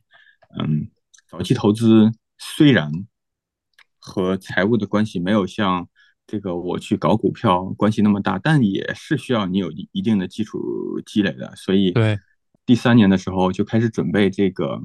[0.60, 0.90] 嗯，
[1.30, 2.92] 早期投资虽然
[4.00, 5.90] 和财务的关系没有像
[6.26, 11.56] 这个我去搞股票关系那么大，但也是需要你有一一定的基础积累的。
[11.56, 12.20] 所以对，
[12.66, 14.82] 第三年的时候就开始准备这个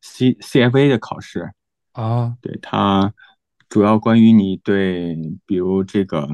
[0.00, 1.52] C CFA 的考试。
[1.92, 3.12] 啊，对，它
[3.68, 6.28] 主要关于你对比如这个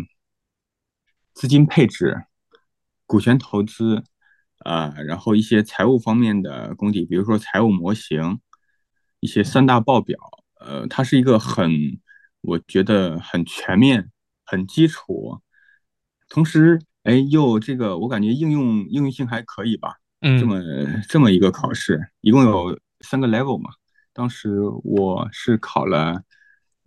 [1.32, 2.24] 资金配置、
[3.06, 4.04] 股权投资，
[4.64, 8.40] 呃，然后一些财务方面的功底，比如说财务模型、
[9.24, 10.18] 一些三大报表，
[10.60, 11.98] 呃，它是一个很，
[12.42, 14.10] 我觉得很全面、
[14.44, 15.40] 很基础，
[16.28, 23.70] 同时，哎，又这个我感觉应用应用性还可以吧，嗯这嗯么这么一个考试，一共有三个 level 嘛。
[24.12, 26.22] 当时我是考了，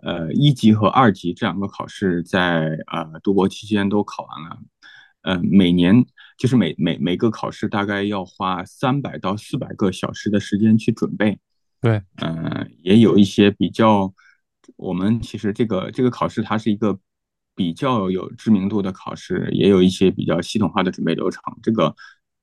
[0.03, 4.59] 呃，一级和二级这两个考试在，呃读博期间都考完了，
[5.23, 6.05] 呃，每年
[6.37, 11.39] 就是每每每个考试大概要花三百到四百个小时的时间去准备，
[11.81, 14.13] 对，呃，也有一些比较，
[14.75, 16.99] 我们其实这个这个考试它是一个
[17.55, 21.41] 比较有知名度的考试，也有一些比较系统化的准备流程。
[21.61, 21.95] 这个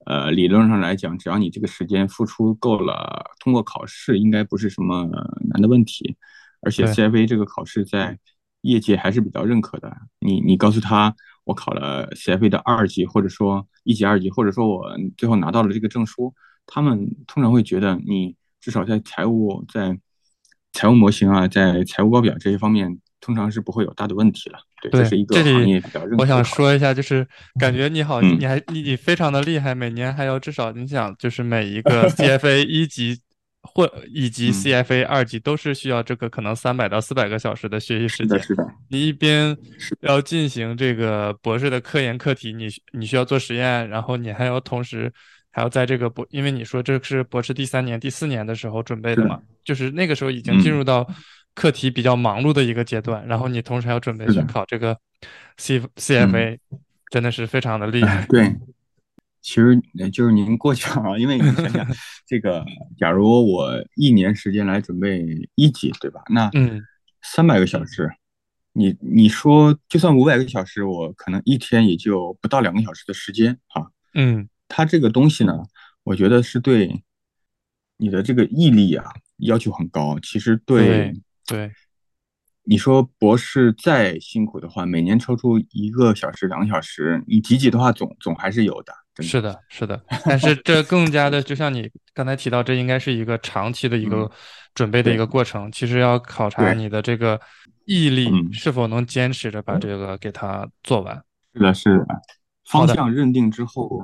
[0.07, 5.09] 呃，理论上来讲，只要你这个时间付出够了，通过考试应该不是什么
[5.49, 6.17] 难的问题。
[6.61, 8.19] 而且 CFA 这个考试在
[8.63, 9.95] 业界还是比较认可的。
[10.19, 11.15] 你你告诉他
[11.45, 16.35] 我考了 CFA 的二级，或者说一级、二级，或者说我最后拿到了这个证书，
[16.67, 19.95] 他们通常会觉得你至少在财务、在
[20.73, 24.59] 财务模型啊，在财务报表这些方面，通常是不会有大的问题了。
[24.81, 26.43] 对，这，是一个行业比较认我想。
[26.43, 27.29] 说一下，就是
[27.61, 33.21] 感觉你好，嗯你还你你非常的厉害，每年还要至少你想，就是每一个 CFA 一级
[33.61, 38.41] 或以及嗯 CFA 二级都是需要这个可能三百到四百个小时的学习时间。
[38.41, 39.55] 是的，你一边
[40.01, 45.13] 要进行这个博士的科研课题，你你需要做实验，然后你还要同时
[45.55, 51.09] 还要在这个博，因为你说这是博士第三年、第四年的时候准备的是嘛，就是那个时候已经进嗯入到
[51.55, 54.99] 课题比较忙碌的一个阶段，然后你同时还要准备去，考这个
[55.57, 56.59] C 嗯，CFA，
[57.09, 58.27] 真的是非常的厉害。
[58.29, 58.53] 对。
[59.41, 61.87] 其实呃就是您过奖了，因为你想想，
[62.27, 62.65] 这个
[62.97, 65.23] 假如我一年时间来准备
[65.55, 66.23] 一级，对吧？
[66.31, 66.83] 那嗯，
[67.21, 68.11] 三百个小时，
[68.73, 73.89] 你你说就算五百个小时，我可能一天也就不到两个小时的时间啊。
[74.15, 75.63] 嗯，它这个东西呢，
[76.03, 77.03] 我觉得是对
[77.97, 79.05] 你的这个毅力啊
[79.39, 80.19] 要求很高。
[80.21, 81.73] 其实对对对
[82.67, 89.23] 你说博士再辛苦的话，每年抽出一个小时、两个小时，你挤挤的话总总还是有的，的。
[89.23, 94.31] 是的，是的，但是这 更加的，就像你刚才提到，这应该是一个长期的一个嗯，
[94.75, 95.71] 准备的一个过程。
[95.71, 97.39] 其实要考察，你的这个
[97.85, 101.23] 毅力嗯，是否能坚持着把这个给它做完。
[101.53, 102.07] 是的，是的，
[102.65, 104.03] 方向认定之后，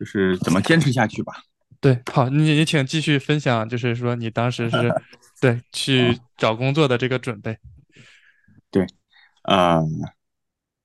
[0.00, 1.34] 就是怎么坚持下去吧。
[1.80, 4.92] 对，好，你你请继续分享，就是说你当时是
[5.40, 7.58] 对啊，去找工作的这个准备。
[8.72, 8.86] 对，
[9.44, 9.82] 呃，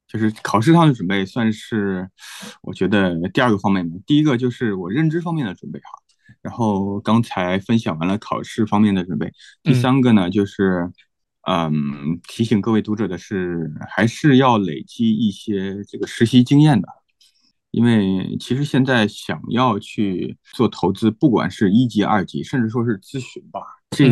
[0.08, 2.10] 就是考试上的准备算是
[2.62, 3.98] 我觉得第二个方面吧。
[4.06, 5.88] 第一个就是我认知方面的准备哈，
[6.42, 9.32] 然后刚才分享完了考试方面的准备，
[9.64, 10.92] 第嗯三个呢就是
[11.48, 16.88] 嗯，提醒各位读者的是，还是要累积一些这个实习经验的，
[17.76, 23.60] 因为其实现在想要去做投资，不管是一级、二级，甚至说是咨询吧，
[23.92, 24.10] 这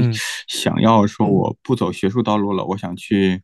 [0.47, 3.41] 想要说我不走学术道路了，我想去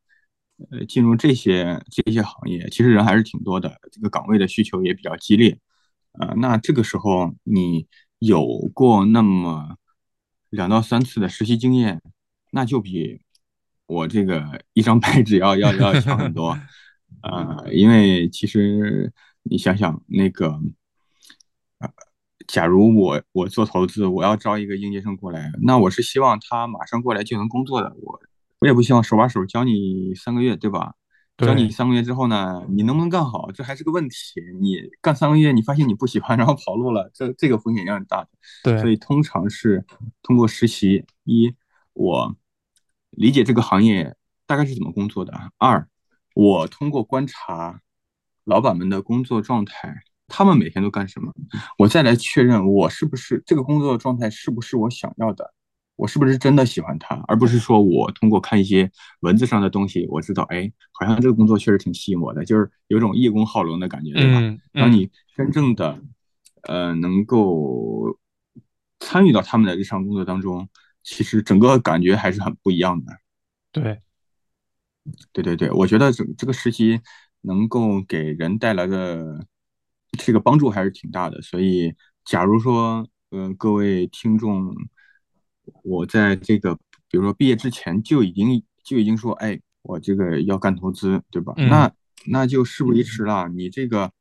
[0.71, 5.57] 呃进入这些这些行业，其实人还是挺多的，这个岗位的需求也比较激烈，
[6.19, 7.87] 呃，那这个时候你
[8.19, 9.77] 有过那么
[10.49, 12.01] 两到三次的实习经验，
[12.51, 13.21] 那就比。
[13.89, 16.55] 我这个一张白纸要要要强很多，
[17.23, 19.11] 呃，因为其实
[19.43, 20.59] 你想想那个，
[21.79, 21.89] 呃，
[22.47, 28.19] 假如我我做投资，我要招一个应届生过来，那我是希望他马上过来就能工作的，我
[28.59, 30.95] 我也不希望手把手教你三个月，对吧？
[31.37, 34.17] 教你三个月之后呢，你能不能干好，这还是个问题。
[34.59, 38.29] 你干三个月，你发现你不喜欢，然后跑路了，这这个风险也很大的。
[38.63, 39.85] 对，所以通常是
[40.21, 41.55] 通过实习一
[41.93, 42.35] 我。
[43.11, 44.15] 理解这个行业
[44.45, 45.33] 大概是怎么工作的。
[45.57, 45.87] 二，
[46.35, 47.81] 我通过观察
[48.49, 49.95] 老板们的工作状态，
[50.27, 51.31] 他们每天都干什么，
[51.77, 55.53] 我再来确认我是不是这个工作状态是不是我想要的，
[55.95, 58.91] 我是不是真的喜欢它，而不是说我通过看一些
[59.21, 64.57] 文字上的东西，我知道，哎，好像这个工作确实挺吸引我的，就是有种叶公好龙的感觉，对吧？
[64.73, 66.01] 当你真正的
[66.63, 68.17] 呃能够
[68.99, 70.67] 参与到他们的日常工作当中。
[71.01, 73.13] 其实整个感觉还是很不一样的，
[73.71, 74.01] 对，
[75.31, 76.99] 对对对，我觉得这这个实习
[77.41, 79.45] 能够给人带来的
[80.17, 81.41] 这个帮助还是挺大的。
[81.41, 81.93] 所以，
[82.25, 84.73] 假如说，呃，各位听众，
[85.83, 86.75] 我在这个
[87.09, 91.53] 比如说毕业之前就已经就已经说，哎，我这个要干投资，对吧？
[91.57, 91.91] 那
[92.27, 93.47] 那就事不宜迟了。
[93.49, 94.11] 你这个，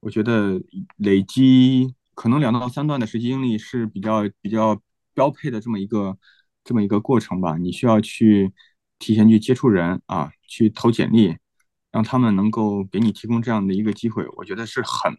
[0.00, 0.60] 我觉得
[0.96, 4.80] 累积可能两到三段的实习经历是比较比较。
[5.14, 6.16] 标配的这么一个
[6.64, 8.50] 这么一个过程吧，你需要去
[8.98, 11.36] 提前去接触人啊，去投简历，
[11.92, 15.16] 让他们能够给你提供这样的一个机会，我觉得是很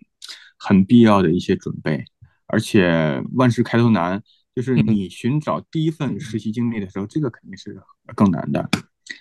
[0.58, 2.04] 很必要的一些准备。
[2.48, 4.22] 而且万事开头难，
[4.54, 7.82] 就是你寻找第一份实习经历的时候，这个肯定是
[8.16, 8.70] 更难的。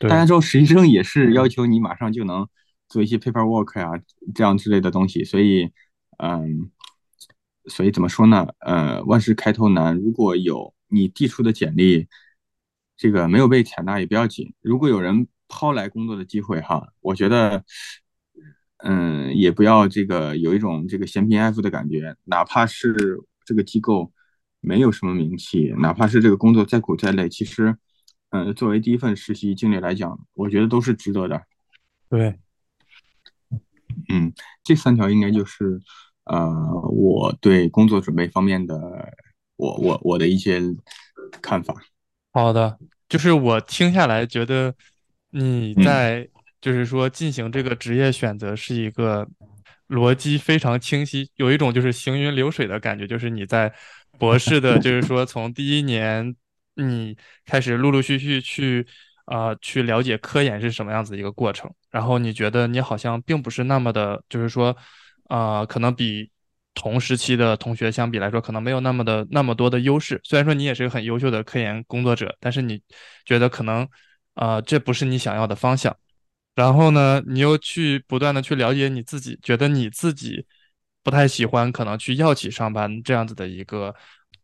[0.01, 2.49] 大家知道实习生也是要求你马上就能
[2.89, 3.93] 做一些 paperwork 呀，
[4.35, 5.71] 这样之类的东西，所以
[6.19, 6.71] 嗯。
[7.69, 8.45] 所以怎么说呢？
[8.59, 9.97] 呃，万事开头难。
[9.97, 12.09] 如果有你递出的简历，
[12.97, 14.53] 这个没有被采纳也不要紧。
[14.63, 17.63] 如果有人抛来工作的机会，哈，我觉得，
[18.79, 22.17] 嗯，也不要这个有一种这个嫌贫爱富的感觉。
[22.25, 24.11] 哪怕是这个机构
[24.61, 27.77] 没有什么名气，哪怕是这个工作再苦再累，其实，
[28.31, 31.43] 嗯，作为第一份实习经历来讲，我觉得都是值得的。
[32.09, 32.41] 对，
[34.09, 34.33] 嗯，
[34.65, 35.83] 这三条应该就是。
[36.25, 36.49] 呃，
[36.93, 38.79] 我对工作准备方面的，
[39.57, 40.63] 我我我的一些
[41.41, 41.75] 看法。
[42.33, 42.79] 好的，
[43.09, 44.73] 就是我听下来觉得
[45.33, 46.29] 你在
[46.61, 49.27] 就是说进行这个职业选择是一个
[49.89, 53.73] 逻辑非常清晰，有一种就是行云流水的感觉，就是你在
[54.19, 56.35] 博士的，就是说从第一年
[56.77, 58.87] 你开始陆陆续续去
[59.25, 64.77] 啊去了解科研是什么样子一个过程，然后你觉得你好像并不是那么的，就是说。
[65.29, 66.31] 啊，可能比
[66.75, 70.21] 同时期的同学相比来说，可能没有那么的那么多的优势。
[70.25, 72.83] 虽然说你也是个很优秀的科研工作者，但是你
[73.25, 73.89] 觉得可能，
[74.35, 75.97] 呃，这不是你想要的方向。
[76.55, 80.45] 然后呢，你又去不断的去了解你自己，觉得你自己
[81.03, 83.95] 不太喜欢可能去药企上班这样子的一个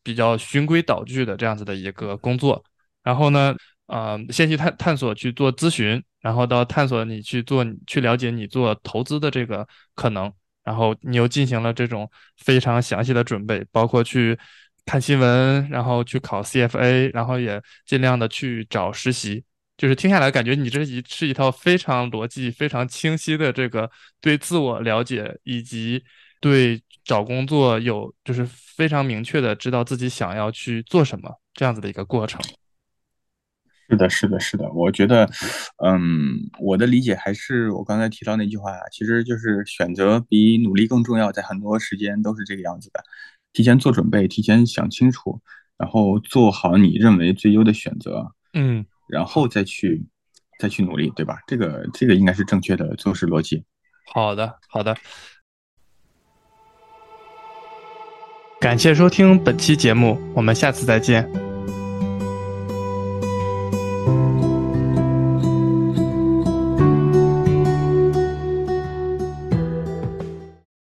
[0.03, 2.65] 比较循规蹈矩的这样子的一个工作。
[3.03, 3.55] 然后呢，
[3.87, 10.33] 呃，先去探探索去做咨询，然后到探索你去做去了解你做投资的这个可能。
[10.65, 14.39] 然后你又进行了这种非常详细的准备，包括去
[14.85, 19.45] 看新闻，然后去考 CFA，然后也尽量的去找实习。
[19.79, 26.03] 就是听下来感觉你这一是一套非常逻辑、非常清晰的这个对自我了解以及
[26.41, 32.39] 对找工作有就是非常明确的知道自己想要去做什么这样子的一个过程。
[33.91, 35.25] 是的，是的，是的，我觉得，
[35.83, 43.03] 嗯，我的理解还是我刚才提到那句话，其实就是选择比努力更重要，在很多时间都是这个样子的，
[43.55, 45.41] 提前做准备，提前想清楚，
[45.79, 50.05] 然后做好你认为最优的选择，嗯，然后再去
[50.59, 51.39] 再去努力，对吧？
[51.47, 53.65] 这个这个应该是正确的做事逻辑。
[54.13, 54.97] 好的，好的，
[58.61, 61.48] 感谢收听本期节目，我们下次再见。